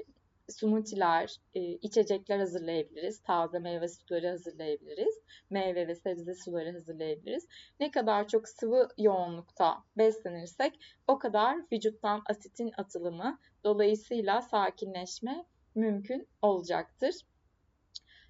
smoothie'ler, 0.49 1.37
e, 1.55 1.61
içecekler 1.61 2.39
hazırlayabiliriz. 2.39 3.23
Taze 3.23 3.59
meyve 3.59 3.89
suları 3.89 4.29
hazırlayabiliriz. 4.29 5.21
Meyve 5.51 5.89
ve 5.89 5.95
sebze 5.95 6.35
suları 6.35 6.73
hazırlayabiliriz. 6.73 7.47
Ne 7.81 7.91
kadar 7.91 8.29
çok 8.29 8.49
sıvı 8.49 8.89
yoğunlukta 8.99 9.79
beslenirsek 9.99 10.79
o 11.07 11.19
kadar 11.19 11.57
vücuttan 11.73 12.23
asitin 12.31 12.73
atılımı 12.77 13.39
dolayısıyla 13.65 14.43
sakinleşme 14.43 15.45
mümkün 15.75 16.29
olacaktır. 16.43 17.15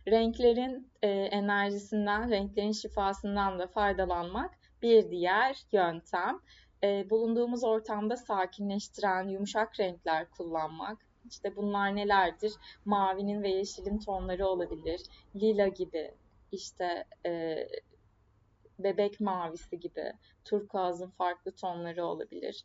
Renklerin 0.09 0.91
e, 1.03 1.09
enerjisinden, 1.09 2.31
renklerin 2.31 2.73
şifasından 2.73 3.59
da 3.59 3.67
faydalanmak 3.67 4.55
bir 4.83 5.11
diğer 5.11 5.57
yöntem. 5.73 6.41
E, 6.85 7.11
bulunduğumuz 7.11 7.65
ortamda 7.65 8.17
sakinleştiren 8.17 9.29
yumuşak 9.29 9.81
renkler 9.81 10.31
kullanmak, 10.31 10.99
işte 11.31 11.57
bunlar 11.57 11.97
nelerdir? 11.97 12.53
Mavinin 12.85 13.43
ve 13.43 13.49
yeşilin 13.49 13.99
tonları 13.99 14.47
olabilir. 14.47 15.01
Lila 15.37 15.69
gibi, 15.69 16.15
işte 16.53 17.05
e, 17.27 17.57
bebek 18.79 19.21
mavisi 19.21 19.81
gibi, 19.81 20.13
turkuazın 20.45 21.11
farklı 21.11 21.53
tonları 21.53 22.05
olabilir. 22.05 22.65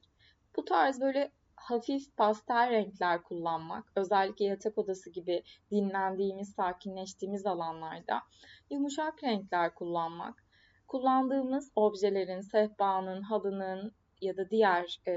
Bu 0.56 0.65
tarz 0.65 1.02
böyle 1.02 1.32
hafif 1.56 2.17
pastel 2.17 2.70
renkler 2.70 3.24
kullanmak, 3.24 3.91
özellikle 3.96 4.46
yatak 4.46 4.78
odası 4.78 5.10
gibi 5.10 5.43
dinlendiğimiz, 5.72 6.52
sakinleştiğimiz 6.54 7.46
alanlarda 7.46 8.22
yumuşak 8.70 9.24
renkler 9.24 9.76
kullanmak, 9.76 10.43
kullandığımız 10.88 11.72
objelerin, 11.76 12.41
sehpanın, 12.41 13.22
halının 13.22 13.91
ya 14.22 14.38
da 14.38 14.50
diğer 14.50 15.02
e, 15.08 15.13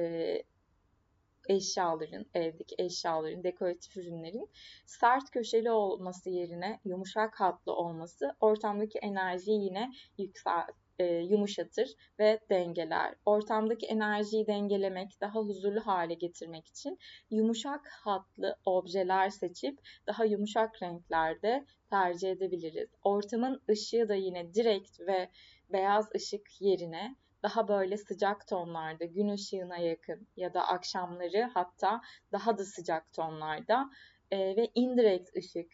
eşyaların, 1.50 2.26
evdeki 2.34 2.74
eşyaların, 2.78 3.44
dekoratif 3.44 3.96
ürünlerin 3.96 4.50
sert 4.86 5.30
köşeli 5.30 5.70
olması 5.70 6.30
yerine 6.30 6.80
yumuşak 6.84 7.40
hatlı 7.40 7.72
olması 7.72 8.36
ortamdaki 8.40 8.98
enerjiyi 8.98 9.64
yine 9.64 9.90
yüksel, 10.18 10.66
e, 10.98 11.04
yumuşatır 11.04 11.94
ve 12.18 12.40
dengeler. 12.50 13.14
Ortamdaki 13.26 13.86
enerjiyi 13.86 14.46
dengelemek, 14.46 15.20
daha 15.20 15.38
huzurlu 15.38 15.80
hale 15.80 16.14
getirmek 16.14 16.66
için 16.66 16.98
yumuşak 17.30 17.88
hatlı 17.88 18.56
objeler 18.64 19.30
seçip 19.30 19.78
daha 20.06 20.24
yumuşak 20.24 20.82
renklerde 20.82 21.64
tercih 21.90 22.30
edebiliriz. 22.30 22.88
Ortamın 23.02 23.62
ışığı 23.70 24.08
da 24.08 24.14
yine 24.14 24.54
direkt 24.54 25.00
ve 25.00 25.30
beyaz 25.72 26.08
ışık 26.14 26.60
yerine 26.60 27.16
daha 27.42 27.68
böyle 27.68 27.96
sıcak 27.96 28.48
tonlarda, 28.48 29.04
gün 29.04 29.28
ışığına 29.28 29.76
yakın 29.76 30.28
ya 30.36 30.54
da 30.54 30.68
akşamları 30.68 31.50
hatta 31.54 32.00
daha 32.32 32.58
da 32.58 32.64
sıcak 32.64 33.12
tonlarda 33.12 33.90
e, 34.30 34.56
ve 34.56 34.70
indirekt 34.74 35.36
ışık, 35.36 35.72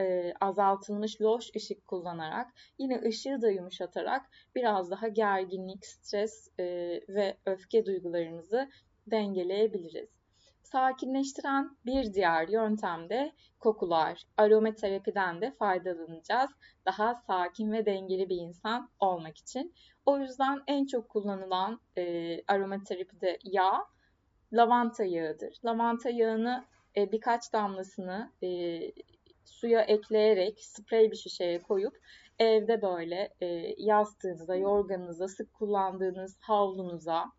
e, 0.00 0.34
azaltılmış 0.40 1.20
loş 1.20 1.50
ışık 1.56 1.86
kullanarak 1.86 2.52
yine 2.78 3.00
ışığı 3.02 3.42
da 3.42 3.50
yumuşatarak 3.50 4.30
biraz 4.54 4.90
daha 4.90 5.08
gerginlik, 5.08 5.86
stres 5.86 6.48
e, 6.58 6.64
ve 7.08 7.36
öfke 7.46 7.86
duygularımızı 7.86 8.70
dengeleyebiliriz. 9.06 10.17
Sakinleştiren 10.72 11.76
bir 11.86 12.14
diğer 12.14 12.48
yöntem 12.48 13.08
de 13.08 13.32
kokular. 13.60 14.22
Aromaterapiden 14.36 15.40
de 15.40 15.50
faydalanacağız. 15.50 16.50
Daha 16.86 17.14
sakin 17.14 17.72
ve 17.72 17.86
dengeli 17.86 18.28
bir 18.28 18.36
insan 18.36 18.90
olmak 19.00 19.38
için. 19.38 19.74
O 20.06 20.18
yüzden 20.18 20.62
en 20.66 20.86
çok 20.86 21.08
kullanılan 21.08 21.80
e, 21.96 22.02
aromaterapide 22.48 23.38
yağ 23.44 23.84
lavanta 24.52 25.04
yağıdır. 25.04 25.58
Lavanta 25.64 26.10
yağını 26.10 26.64
e, 26.96 27.12
birkaç 27.12 27.52
damlasını 27.52 28.32
e, 28.42 28.80
suya 29.44 29.80
ekleyerek 29.80 30.64
sprey 30.64 31.10
bir 31.10 31.16
şişeye 31.16 31.62
koyup 31.62 31.98
evde 32.38 32.82
böyle 32.82 33.34
e, 33.40 33.46
yastığınıza, 33.78 34.56
yorganınıza, 34.56 35.28
sık 35.28 35.54
kullandığınız 35.54 36.36
havlunuza 36.40 37.32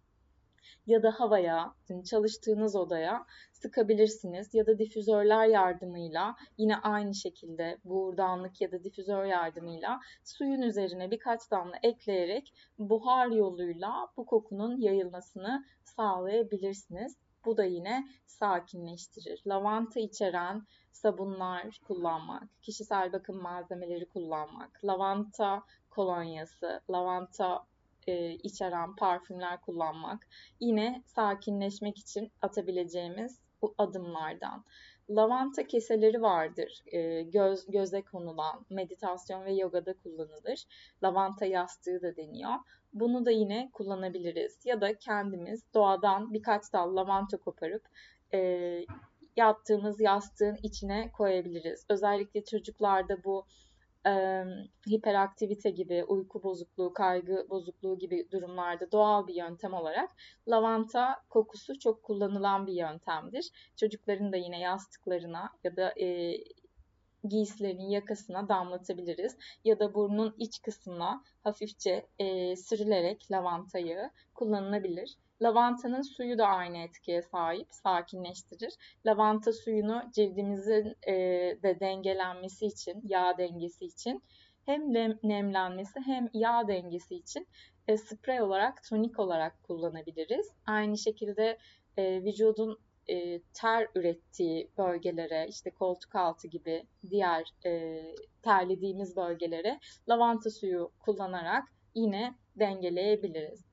ya 0.88 1.03
da 1.03 1.12
havaya, 1.12 1.73
çalıştığınız 2.10 2.75
odaya 2.75 3.25
sıkabilirsiniz 3.53 4.53
ya 4.53 4.67
da 4.67 4.79
difüzörler 4.79 5.47
yardımıyla 5.47 6.36
yine 6.58 6.77
aynı 6.77 7.15
şekilde 7.15 7.77
buğurdanlık 7.84 8.62
ya 8.62 8.71
da 8.71 8.84
difüzör 8.84 9.25
yardımıyla 9.25 9.99
suyun 10.23 10.62
üzerine 10.62 11.12
birkaç 11.12 11.51
damla 11.51 11.75
ekleyerek 11.84 12.53
buhar 12.79 13.27
yoluyla 13.27 14.08
bu 14.17 14.25
kokunun 14.25 14.82
yayılmasını 14.82 15.65
sağlayabilirsiniz. 15.84 17.17
Bu 17.45 17.58
da 17.58 17.63
yine 17.63 18.08
sakinleştirir. 18.25 19.41
Lavanta 19.47 19.99
içeren 19.99 20.63
sabunlar 20.91 21.79
kullanmak, 21.88 22.43
kişisel 22.62 23.13
bakım 23.13 23.41
malzemeleri 23.41 24.05
kullanmak, 24.05 24.86
lavanta 24.86 25.63
kolonyası, 25.89 26.82
lavanta 26.89 27.65
e, 28.07 28.31
içeren 28.33 28.95
parfümler 28.95 29.62
kullanmak 29.62 30.27
yine 30.59 31.03
sakinleşmek 31.05 31.97
için 31.97 32.31
atabileceğimiz 32.41 33.39
bu 33.62 33.75
adımlardan. 33.77 34.65
Lavanta 35.09 35.67
keseleri 35.67 36.21
vardır. 36.21 36.83
E, 36.85 37.21
göz 37.21 37.65
göze 37.71 38.01
konulan, 38.01 38.65
meditasyon 38.69 39.45
ve 39.45 39.53
yogada 39.53 39.93
kullanılır. 39.93 40.65
Lavanta 41.03 41.45
yastığı 41.45 42.01
da 42.01 42.15
deniyor. 42.15 42.53
Bunu 42.93 43.25
da 43.25 43.31
yine 43.31 43.69
kullanabiliriz. 43.73 44.65
Ya 44.65 44.81
da 44.81 44.97
kendimiz 44.97 45.73
doğadan 45.73 46.33
birkaç 46.33 46.73
dal 46.73 46.95
lavanta 46.95 47.38
koparıp 47.38 47.88
e, 48.33 48.39
yattığımız 49.35 50.01
yastığın 50.01 50.57
içine 50.63 51.12
koyabiliriz. 51.12 51.85
Özellikle 51.89 52.43
çocuklarda 52.43 53.23
bu 53.23 53.45
e, 54.07 54.43
hiperaktivite 54.89 55.69
gibi, 55.69 56.03
uyku 56.03 56.43
bozukluğu, 56.43 56.93
kaygı 56.93 57.47
bozukluğu 57.49 57.99
gibi 57.99 58.27
durumlarda 58.31 58.91
doğal 58.91 59.27
bir 59.27 59.33
yöntem 59.33 59.73
olarak 59.73 60.09
lavanta 60.47 61.23
kokusu 61.29 61.79
çok 61.79 62.03
kullanılan 62.03 62.67
bir 62.67 62.73
yöntemdir. 62.73 63.51
Çocukların 63.75 64.31
da 64.31 64.38
yine 64.38 64.59
yastıklarına 64.59 65.49
ya 65.63 65.75
da 65.77 65.93
e, 65.99 66.38
giysilerinin 67.23 67.89
yakasına 67.89 68.49
damlatabiliriz. 68.49 69.38
Ya 69.63 69.79
da 69.79 69.93
burnun 69.93 70.35
iç 70.38 70.62
kısmına 70.62 71.23
hafifçe 71.43 72.07
e, 72.19 72.55
sürülerek 72.55 73.31
lavanta 73.31 73.79
yağı 73.79 74.12
kullanılabilir. 74.33 75.17
Lavantanın 75.41 76.02
suyu 76.02 76.38
da 76.38 76.45
aynı 76.45 76.78
etkiye 76.78 77.21
sahip, 77.21 77.67
sakinleştirir. 77.71 78.73
Lavanta 79.06 79.54
suyunu 79.54 80.04
cildimizin 80.13 80.95
e, 81.08 81.13
de 81.63 81.80
dengelenmesi 81.80 82.65
için, 82.65 83.02
yağ 83.04 83.38
dengesi 83.38 83.86
için 83.86 84.23
hem 84.65 84.93
nemlenmesi 85.23 85.99
hem 86.06 86.30
yağ 86.34 86.67
dengesi 86.67 87.15
için 87.15 87.47
e, 87.88 87.97
sprey 87.97 88.41
olarak, 88.41 88.84
tonik 88.89 89.19
olarak 89.19 89.63
kullanabiliriz. 89.63 90.52
Aynı 90.65 90.97
şekilde 90.97 91.58
e, 91.97 92.23
vücudun 92.23 92.80
e, 93.10 93.41
ter 93.54 93.88
ürettiği 93.95 94.69
bölgelere, 94.78 95.47
işte 95.49 95.71
koltuk 95.71 96.15
altı 96.15 96.47
gibi 96.47 96.84
diğer 97.10 97.54
e, 97.65 98.02
terlediğimiz 98.41 99.15
bölgelere 99.15 99.80
lavanta 100.10 100.49
suyu 100.49 100.91
kullanarak 100.99 101.63
yine 101.95 102.34
dengeleyebiliriz. 102.56 103.68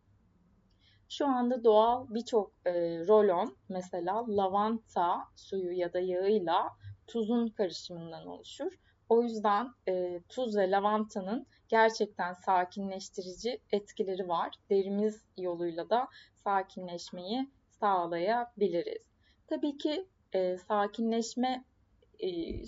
Şu 1.08 1.26
anda 1.26 1.64
doğal 1.64 2.06
birçok 2.08 2.52
e, 2.66 2.72
rolon 3.06 3.56
mesela 3.68 4.24
lavanta 4.28 5.24
suyu 5.36 5.72
ya 5.72 5.92
da 5.92 6.00
yağıyla 6.00 6.68
tuzun 7.06 7.48
karışımından 7.48 8.26
oluşur. 8.26 8.72
O 9.08 9.22
yüzden 9.22 9.68
e, 9.88 10.20
tuz 10.28 10.56
ve 10.56 10.70
lavantanın 10.70 11.46
gerçekten 11.68 12.32
sakinleştirici 12.32 13.60
etkileri 13.72 14.28
var. 14.28 14.54
Derimiz 14.70 15.24
yoluyla 15.36 15.90
da 15.90 16.08
sakinleşmeyi 16.34 17.50
sağlayabiliriz. 17.70 19.02
Tabii 19.46 19.78
ki 19.78 20.06
e, 20.32 20.58
sakinleşme 20.58 21.64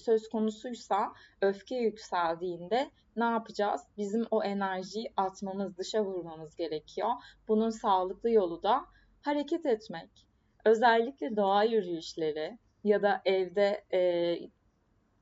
söz 0.05 0.29
konusuysa 0.29 1.13
öfke 1.41 1.77
yükseldiğinde 1.77 2.91
ne 3.17 3.25
yapacağız? 3.25 3.83
Bizim 3.97 4.27
o 4.31 4.43
enerjiyi 4.43 5.13
atmamız, 5.17 5.79
dışa 5.79 6.05
vurmamız 6.05 6.57
gerekiyor. 6.57 7.11
Bunun 7.49 7.71
sağlıklı 7.71 8.31
yolu 8.31 8.63
da 8.63 8.85
hareket 9.23 9.67
etmek. 9.67 10.11
Özellikle 10.65 11.37
doğa 11.37 11.65
yürüyüşleri 11.65 12.59
ya 12.85 13.03
da 13.03 13.23
evde 13.25 13.85
e, 13.93 14.01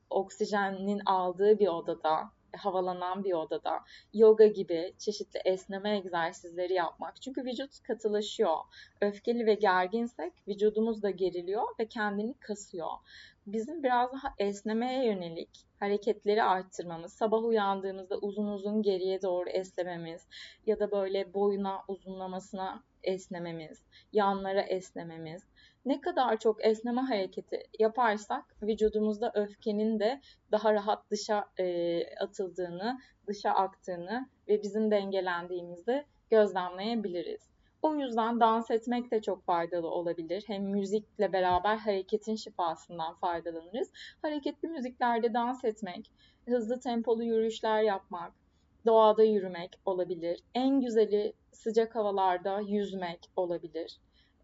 oksijenin 0.09 1.01
aldığı 1.05 1.59
bir 1.59 1.67
odada 1.67 2.31
havalanan 2.57 3.23
bir 3.23 3.33
odada 3.33 3.79
yoga 4.13 4.47
gibi 4.47 4.93
çeşitli 4.97 5.39
esneme 5.45 5.97
egzersizleri 5.97 6.73
yapmak. 6.73 7.21
Çünkü 7.21 7.45
vücut 7.45 7.83
katılaşıyor. 7.83 8.57
Öfkeli 9.01 9.45
ve 9.45 9.53
gerginsek 9.53 10.33
vücudumuz 10.47 11.03
da 11.03 11.09
geriliyor 11.09 11.63
ve 11.79 11.87
kendini 11.87 12.33
kasıyor. 12.33 12.91
Bizim 13.47 13.83
biraz 13.83 14.13
daha 14.13 14.33
esnemeye 14.37 15.05
yönelik 15.05 15.49
hareketleri 15.79 16.43
arttırmamız, 16.43 17.13
sabah 17.13 17.43
uyandığımızda 17.43 18.17
uzun 18.17 18.47
uzun 18.47 18.81
geriye 18.81 19.21
doğru 19.21 19.49
esnememiz 19.49 20.27
ya 20.65 20.79
da 20.79 20.91
böyle 20.91 21.33
boyuna 21.33 21.83
uzunlamasına 21.87 22.83
esnememiz, 23.03 23.81
yanlara 24.13 24.61
esnememiz, 24.61 25.43
ne 25.85 26.01
kadar 26.01 26.39
çok 26.39 26.65
esneme 26.65 27.01
hareketi 27.01 27.63
yaparsak 27.79 28.45
vücudumuzda 28.61 29.31
öfkenin 29.35 29.99
de 29.99 30.21
daha 30.51 30.73
rahat 30.73 31.11
dışa 31.11 31.45
e, 31.59 31.99
atıldığını, 32.15 32.99
dışa 33.27 33.51
aktığını 33.51 34.29
ve 34.47 34.63
bizim 34.63 34.91
dengelendiğimizi 34.91 36.05
gözlemleyebiliriz. 36.29 37.56
O 37.81 37.95
yüzden 37.95 38.39
dans 38.39 38.71
etmek 38.71 39.11
de 39.11 39.21
çok 39.21 39.45
faydalı 39.45 39.89
olabilir. 39.89 40.43
Hem 40.47 40.63
müzikle 40.63 41.33
beraber 41.33 41.77
hareketin 41.77 42.35
şifasından 42.35 43.13
faydalanırız. 43.13 43.91
Hareketli 44.21 44.67
müziklerde 44.67 45.33
dans 45.33 45.65
etmek, 45.65 46.11
hızlı 46.45 46.79
tempolu 46.79 47.23
yürüyüşler 47.23 47.81
yapmak, 47.81 48.33
doğada 48.85 49.23
yürümek 49.23 49.79
olabilir. 49.85 50.39
En 50.55 50.81
güzeli 50.81 51.33
sıcak 51.51 51.95
havalarda 51.95 52.59
yüzmek 52.59 53.19
olabilir 53.35 53.99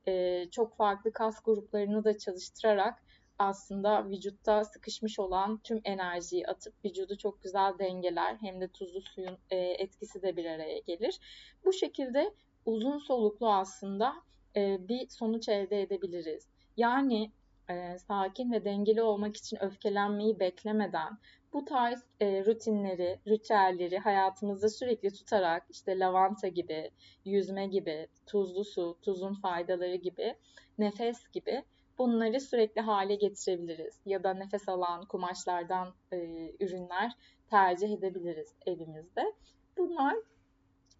e, 0.08 0.46
çok 0.52 0.78
farklı 0.78 1.12
kas 1.12 1.44
gruplarını 1.44 2.04
da 2.04 2.18
çalıştırarak 2.18 3.04
aslında 3.40 4.10
vücutta 4.10 4.64
sıkışmış 4.64 5.20
olan 5.20 5.58
tüm 5.58 5.82
enerjiyi 5.84 6.48
atıp 6.48 6.74
vücudu 6.86 7.18
çok 7.18 7.44
güzel 7.44 7.74
dengeler. 7.80 8.38
Hem 8.42 8.62
de 8.62 8.68
tuzlu 8.68 9.02
suyun 9.02 9.38
e, 9.50 9.58
etkisi 9.58 10.22
de 10.22 10.38
bir 10.38 10.46
araya 10.46 10.80
gelir. 10.80 11.20
Bu 11.66 11.74
şekilde 11.74 12.34
uzun 12.66 12.98
soluklu 12.98 13.54
aslında 13.54 14.14
e, 14.56 14.88
bir 14.88 15.08
sonuç 15.10 15.50
elde 15.50 15.82
edebiliriz. 15.82 16.48
Yani 16.78 17.32
e, 17.70 17.98
sakin 17.98 18.52
ve 18.52 18.66
dengeli 18.66 19.02
olmak 19.02 19.38
için 19.38 19.64
öfkelenmeyi 19.64 20.40
beklemeden 20.40 21.18
bu 21.54 21.66
tarz 21.66 22.04
e, 22.20 22.46
rutinleri, 22.46 23.20
ritüelleri 23.28 24.00
hayatımızda 24.00 24.70
sürekli 24.70 25.14
tutarak 25.14 25.64
işte 25.70 26.00
lavanta 26.00 26.48
gibi, 26.48 26.92
yüzme 27.26 27.68
gibi, 27.68 28.08
tuzlu 28.26 28.64
su, 28.64 28.98
tuzun 29.02 29.34
faydaları 29.34 29.96
gibi, 29.96 30.36
nefes 30.78 31.28
gibi 31.28 31.64
bunları 31.98 32.42
sürekli 32.42 32.82
hale 32.82 33.16
getirebiliriz. 33.16 34.02
Ya 34.06 34.24
da 34.24 34.34
nefes 34.34 34.70
alan 34.70 35.06
kumaşlardan 35.06 35.94
e, 36.14 36.18
ürünler 36.60 37.12
tercih 37.50 37.92
edebiliriz 37.94 38.54
evimizde. 38.66 39.34
Bunlar 39.78 40.16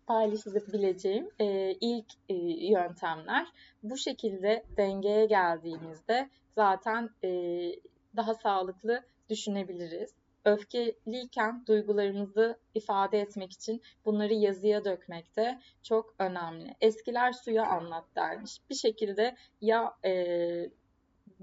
paylaşabileceğim 0.08 1.30
e, 1.40 1.72
ilk 1.82 2.14
e, 2.30 2.34
yöntemler. 2.68 3.48
Bu 3.84 3.98
şekilde 3.98 4.64
dengeye 4.78 5.26
geldiğimizde 5.26 6.30
zaten 6.56 7.10
e, 7.24 7.30
daha 8.16 8.34
sağlıklı 8.34 9.04
düşünebiliriz 9.30 10.14
öfkeliyken 10.46 11.66
duygularımızı 11.68 12.60
ifade 12.74 13.22
etmek 13.22 13.52
için 13.52 13.82
bunları 14.06 14.34
yazıya 14.34 14.86
dökmek 14.86 15.36
de 15.36 15.60
çok 15.84 16.16
önemli. 16.20 16.76
Eskiler 16.82 17.32
suya 17.32 17.66
anlat 17.66 18.06
dermiş. 18.16 18.62
Bir 18.70 18.76
şekilde 18.76 19.36
ya 19.62 19.96
e, 20.06 20.14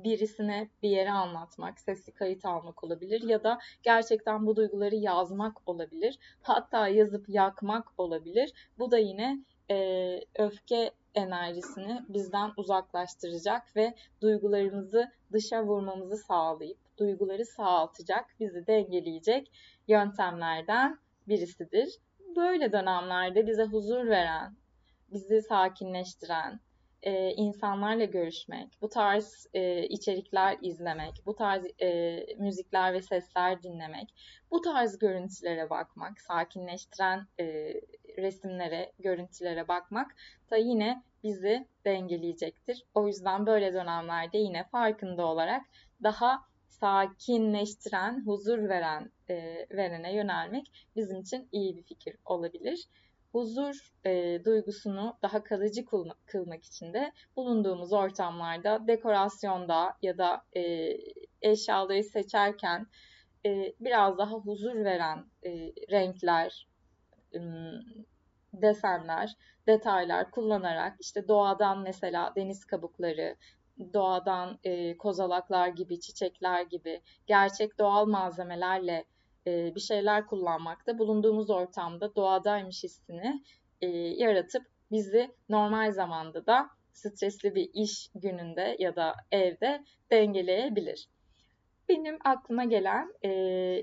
birisine 0.05 0.69
bir 0.83 0.91
yere 0.91 1.11
anlatmak, 1.11 1.81
sesli 1.81 2.13
kayıt 2.13 2.45
almak 2.45 2.85
olabilir 2.85 3.23
ya 3.23 3.45
da 3.45 3.59
gerçekten 3.83 4.47
bu 4.47 4.57
duyguları 4.57 4.95
yazmak 4.95 5.69
olabilir. 5.69 6.19
Hatta 6.43 6.89
yazıp 6.89 7.29
yakmak 7.29 7.93
olabilir. 7.99 8.53
Bu 8.79 8.91
da 8.91 8.99
yine 8.99 9.45
e, 9.71 10.21
öfke 10.39 10.91
enerjisini 11.15 12.05
bizden 12.09 12.51
uzaklaştıracak 12.57 13.77
ve 13.77 13.95
duygularımızı 14.21 15.13
dışa 15.33 15.65
vurmamızı 15.65 16.17
sağlayıp 16.17 16.79
duyguları 16.99 17.45
sağaltacak, 17.45 18.25
bizi 18.41 18.67
dengeleyecek 18.67 19.53
yöntemlerden 19.89 20.99
birisidir. 21.29 21.99
Böyle 22.37 22.73
dönemlerde 22.73 23.47
bize 23.47 23.65
huzur 23.65 24.07
veren, 24.07 24.57
bizi 25.13 25.43
sakinleştiren, 25.43 26.61
e, 27.03 27.31
insanlarla 27.31 28.05
görüşmek, 28.05 28.69
bu 28.83 28.89
tarz 28.89 29.47
e, 29.55 29.87
içerikler 29.87 30.59
izlemek, 30.63 31.23
bu 31.27 31.37
tarz 31.37 31.67
e, 31.83 32.27
müzikler 32.39 32.93
ve 32.93 33.03
sesler 33.03 33.63
dinlemek, 33.63 34.15
bu 34.51 34.61
tarz 34.61 34.99
görüntülere 34.99 35.71
bakmak, 35.71 36.21
sakinleştiren 36.21 37.27
e, 37.41 37.75
resimlere, 38.19 38.93
görüntülere 38.99 39.69
bakmak 39.69 40.11
da 40.51 40.57
yine 40.57 41.03
bizi 41.25 41.67
dengeleyecektir. 41.85 42.85
O 42.95 43.07
yüzden 43.07 43.47
böyle 43.47 43.73
dönemlerde 43.73 44.39
yine 44.39 44.65
farkında 44.65 45.27
olarak 45.27 45.63
daha 46.03 46.51
sakinleştiren, 46.69 48.23
huzur 48.27 48.69
veren 48.69 49.11
e, 49.31 49.67
verene 49.71 50.15
yönelmek 50.15 50.89
bizim 50.97 51.21
için 51.21 51.49
iyi 51.53 51.77
bir 51.77 51.83
fikir 51.83 52.17
olabilir. 52.25 52.89
Huzur 53.33 53.93
e, 54.07 54.45
duygusunu 54.45 55.19
daha 55.23 55.45
kalıcı 55.45 55.85
kılmak 56.27 56.65
için 56.65 56.93
de 56.95 57.13
bulunduğumuz 57.37 57.93
ortamlarda, 57.93 58.87
dekorasyonda 58.87 59.97
ya 60.03 60.19
da 60.19 60.43
e, 60.57 60.93
eşyaları 61.43 62.05
seçerken 62.05 62.87
e, 63.47 63.75
biraz 63.81 64.19
daha 64.19 64.35
huzur 64.35 64.75
veren 64.75 65.25
e, 65.45 65.51
renkler, 65.91 66.69
e, 67.35 67.39
desenler, 68.53 69.37
detaylar 69.67 70.31
kullanarak 70.31 70.97
işte 71.01 71.29
doğadan 71.29 71.79
mesela 71.79 72.33
deniz 72.37 72.65
kabukları, 72.65 73.37
doğadan 73.93 74.59
e, 74.65 74.97
kozalaklar 74.97 75.69
gibi, 75.69 76.01
çiçekler 76.01 76.63
gibi 76.63 77.03
gerçek 77.27 77.79
doğal 77.79 78.07
malzemelerle 78.07 79.05
e, 79.47 79.75
bir 79.75 79.81
şeyler 79.81 80.27
kullanmakta 80.27 80.99
bulunduğumuz 80.99 81.51
ortamda 81.51 82.15
doğadaymış 82.17 82.85
hissini 82.85 83.43
e, 83.81 83.87
yaratıp 83.97 84.63
bizi 84.91 85.31
normal 85.49 85.93
zamanda 85.93 86.47
da 86.47 86.71
stresli 86.93 87.55
bir 87.55 87.71
iş 87.75 88.11
gününde 88.15 88.77
ya 88.79 88.97
da 88.97 89.15
evde 89.33 89.85
dengeleyebilir. 90.11 91.09
Benim 91.89 92.19
aklıma 92.25 92.65
gelen, 92.65 93.15
e, 93.23 93.31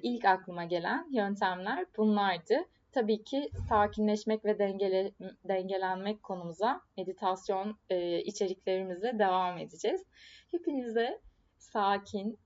ilk 0.04 0.26
aklıma 0.26 0.64
gelen 0.64 1.08
yöntemler 1.12 1.86
bunlardı. 1.98 2.66
Tabii 2.92 3.24
ki 3.24 3.50
sakinleşmek 3.70 4.46
ve 4.46 4.60
dengele, 4.60 5.12
dengelenmek 5.44 6.24
konumuza 6.24 6.82
meditasyon 6.98 7.78
e, 7.90 8.20
içeriklerimize 8.22 9.20
devam 9.20 9.58
edeceğiz. 9.58 10.04
Hepinize 10.52 11.22
sakin, 11.58 12.40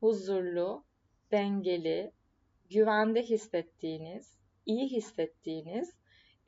huzurlu, 0.00 0.84
dengeli, 1.32 2.12
güvende 2.70 3.22
hissettiğiniz, 3.22 4.36
iyi 4.66 4.88
hissettiğiniz 4.88 5.94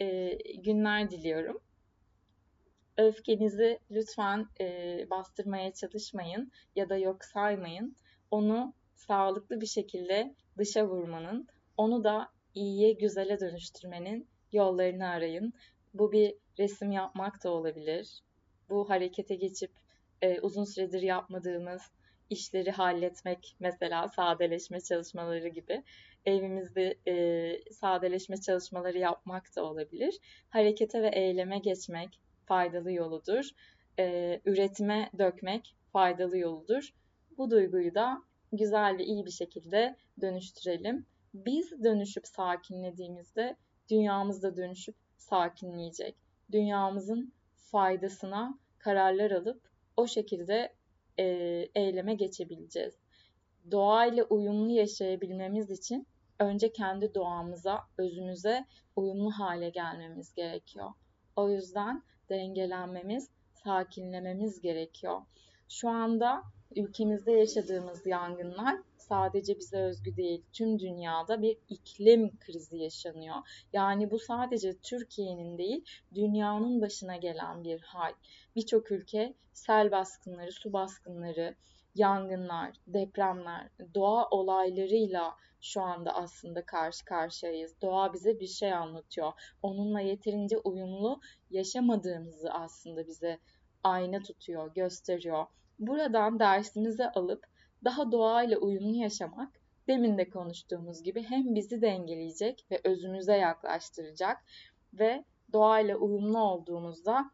e, 0.00 0.38
günler 0.54 1.10
diliyorum. 1.10 1.60
Öfkenizi 2.96 3.78
lütfen 3.90 4.46
e, 4.60 5.06
bastırmaya 5.10 5.72
çalışmayın 5.72 6.52
ya 6.76 6.88
da 6.88 6.96
yok 6.96 7.24
saymayın. 7.24 7.96
Onu 8.30 8.74
sağlıklı 8.94 9.60
bir 9.60 9.66
şekilde 9.66 10.34
dışa 10.58 10.88
vurmanın, 10.88 11.48
onu 11.76 12.04
da 12.04 12.28
iyiye, 12.54 12.92
güzele 12.92 13.40
dönüştürmenin 13.40 14.28
yollarını 14.52 15.08
arayın. 15.08 15.52
Bu 15.94 16.12
bir 16.12 16.34
resim 16.58 16.92
yapmak 16.92 17.44
da 17.44 17.50
olabilir. 17.50 18.20
Bu 18.70 18.90
harekete 18.90 19.34
geçip 19.34 19.70
e, 20.22 20.40
uzun 20.40 20.64
süredir 20.64 21.02
yapmadığımız 21.02 21.82
işleri 22.30 22.70
halletmek 22.70 23.56
mesela 23.60 24.08
sadeleşme 24.08 24.80
çalışmaları 24.80 25.48
gibi 25.48 25.82
evimizde 26.26 26.98
e, 27.06 27.72
sadeleşme 27.72 28.36
çalışmaları 28.36 28.98
yapmak 28.98 29.56
da 29.56 29.64
olabilir. 29.64 30.18
Harekete 30.48 31.02
ve 31.02 31.08
eyleme 31.08 31.58
geçmek 31.58 32.20
faydalı 32.46 32.92
yoludur. 32.92 33.50
E, 33.98 34.40
üretime 34.44 35.10
dökmek 35.18 35.76
faydalı 35.92 36.38
yoludur. 36.38 36.90
Bu 37.38 37.50
duyguyu 37.50 37.94
da 37.94 38.22
güzel 38.52 38.98
ve 38.98 39.04
iyi 39.04 39.26
bir 39.26 39.30
şekilde 39.30 39.96
dönüştürelim. 40.20 41.06
Biz 41.34 41.84
dönüşüp 41.84 42.26
sakinlediğimizde 42.26 43.56
dünyamız 43.90 44.42
da 44.42 44.56
dönüşüp 44.56 44.94
sakinleyecek. 45.16 46.16
Dünyamızın 46.52 47.32
faydasına 47.54 48.58
kararlar 48.78 49.30
alıp 49.30 49.62
o 49.96 50.06
şekilde 50.06 50.74
e, 51.18 51.24
eyleme 51.74 52.14
geçebileceğiz. 52.14 52.94
Doğayla 53.70 54.24
uyumlu 54.24 54.70
yaşayabilmemiz 54.70 55.70
için 55.70 56.06
önce 56.40 56.72
kendi 56.72 57.14
doğamıza, 57.14 57.86
özümüze 57.98 58.64
uyumlu 58.96 59.30
hale 59.30 59.70
gelmemiz 59.70 60.34
gerekiyor. 60.34 60.90
O 61.36 61.50
yüzden 61.50 62.02
dengelenmemiz, 62.28 63.30
sakinlememiz 63.64 64.60
gerekiyor. 64.60 65.20
Şu 65.68 65.88
anda 65.88 66.42
ülkemizde 66.76 67.32
yaşadığımız 67.32 68.06
yangınlar 68.06 68.80
sadece 68.96 69.58
bize 69.58 69.78
özgü 69.78 70.16
değil, 70.16 70.42
tüm 70.52 70.78
dünyada 70.78 71.42
bir 71.42 71.58
iklim 71.68 72.38
krizi 72.38 72.76
yaşanıyor. 72.76 73.36
Yani 73.72 74.10
bu 74.10 74.18
sadece 74.18 74.78
Türkiye'nin 74.78 75.58
değil, 75.58 75.84
dünyanın 76.14 76.80
başına 76.80 77.16
gelen 77.16 77.64
bir 77.64 77.80
hal. 77.80 78.12
Birçok 78.56 78.90
ülke 78.90 79.34
sel 79.52 79.90
baskınları, 79.90 80.52
su 80.52 80.72
baskınları, 80.72 81.54
yangınlar, 81.94 82.72
depremler, 82.86 83.68
doğa 83.94 84.28
olaylarıyla 84.28 85.36
şu 85.60 85.82
anda 85.82 86.14
aslında 86.14 86.66
karşı 86.66 87.04
karşıyayız. 87.04 87.80
Doğa 87.82 88.12
bize 88.12 88.40
bir 88.40 88.46
şey 88.46 88.72
anlatıyor. 88.72 89.32
Onunla 89.62 90.00
yeterince 90.00 90.58
uyumlu 90.58 91.20
yaşamadığımızı 91.50 92.50
aslında 92.52 93.06
bize 93.06 93.38
ayna 93.84 94.22
tutuyor, 94.22 94.74
gösteriyor. 94.74 95.46
Buradan 95.78 96.38
dersimizi 96.38 97.08
alıp 97.08 97.46
daha 97.84 98.12
doğayla 98.12 98.58
uyumlu 98.58 98.96
yaşamak 98.96 99.60
demin 99.88 100.18
de 100.18 100.30
konuştuğumuz 100.30 101.02
gibi 101.02 101.22
hem 101.22 101.54
bizi 101.54 101.82
dengeleyecek 101.82 102.66
ve 102.70 102.80
özümüze 102.84 103.36
yaklaştıracak 103.36 104.44
ve 104.92 105.24
doğayla 105.52 105.96
uyumlu 105.96 106.38
olduğumuzda 106.38 107.30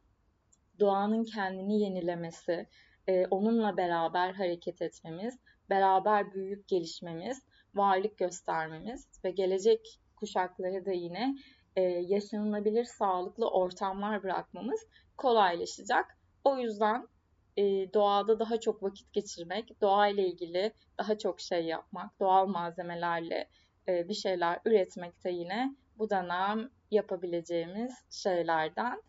doğanın 0.81 1.25
kendini 1.25 1.81
yenilemesi, 1.81 2.67
e, 3.09 3.27
onunla 3.27 3.77
beraber 3.77 4.33
hareket 4.33 4.83
etmemiz, 4.83 5.39
beraber 5.71 6.35
büyüyüp 6.35 6.69
gelişmemiz, 6.69 7.43
varlık 7.77 8.19
göstermemiz 8.19 9.09
ve 9.25 9.31
gelecek 9.31 10.01
kuşakları 10.17 10.87
da 10.87 10.93
yine 10.93 11.37
e, 11.77 11.83
yaşanılabilir 11.83 12.85
sağlıklı 12.85 13.51
ortamlar 13.51 14.23
bırakmamız 14.23 14.87
kolaylaşacak. 15.17 16.19
O 16.45 16.59
yüzden 16.59 17.09
e, 17.57 17.63
doğada 17.95 18.39
daha 18.39 18.61
çok 18.61 18.83
vakit 18.83 19.13
geçirmek, 19.13 19.81
doğayla 19.81 20.23
ilgili 20.23 20.73
daha 20.99 21.19
çok 21.19 21.41
şey 21.41 21.65
yapmak, 21.65 22.21
doğal 22.21 22.47
malzemelerle 22.47 23.49
e, 23.89 24.09
bir 24.09 24.15
şeyler 24.15 24.59
üretmek 24.65 25.25
de 25.25 25.31
yine 25.31 25.77
bu 25.99 26.11
dönem 26.11 26.71
yapabileceğimiz 26.91 27.95
şeylerden. 28.11 29.03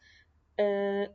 E, 0.60 0.64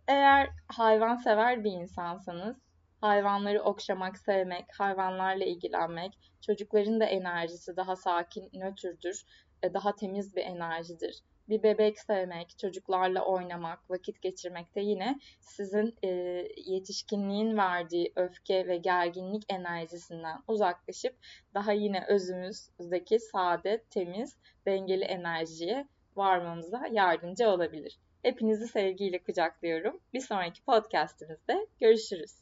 eğer 0.09 0.51
hayvan 0.69 1.17
sever 1.17 1.65
bir 1.65 1.73
insansanız, 1.73 2.57
hayvanları 3.03 3.62
okşamak, 3.62 4.19
sevmek, 4.19 4.65
hayvanlarla 4.79 5.45
ilgilenmek, 5.45 6.19
çocukların 6.41 7.01
da 7.01 7.05
enerjisi 7.05 7.77
daha 7.77 7.97
sakin, 7.97 8.51
nötrdür, 8.53 9.25
e, 9.62 9.75
daha 9.75 9.97
temiz 9.97 10.37
bir 10.37 10.43
enerjidir 10.43 11.23
bir 11.49 11.62
bebek 11.62 11.99
sevmek, 12.01 12.59
çocuklarla 12.59 13.25
oynamak, 13.25 13.91
vakit 13.91 14.23
geçirmek 14.23 14.75
de 14.75 14.81
yine 14.81 15.21
sizin 15.41 15.95
e, 16.05 16.09
yetişkinliğin 16.57 17.57
verdiği 17.57 18.12
öfke 18.17 18.67
ve 18.67 18.77
gerginlik 18.77 19.45
enerjisinden 19.49 20.38
uzaklaşıp 20.49 21.17
daha 21.55 21.73
yine 21.73 22.05
özümüzdeki 22.09 23.19
sade, 23.19 23.85
temiz, 23.91 24.37
dengeli 24.67 25.05
enerjiye 25.05 25.88
varmamıza 26.17 26.87
yardımcı 26.93 27.49
olabilir. 27.49 27.99
Hepinizi 28.23 28.69
sevgiyle 28.69 29.19
kucaklıyorum. 29.19 30.01
Bir 30.12 30.21
sonraki 30.21 30.65
podcastimizde 30.65 31.67
görüşürüz. 31.81 32.42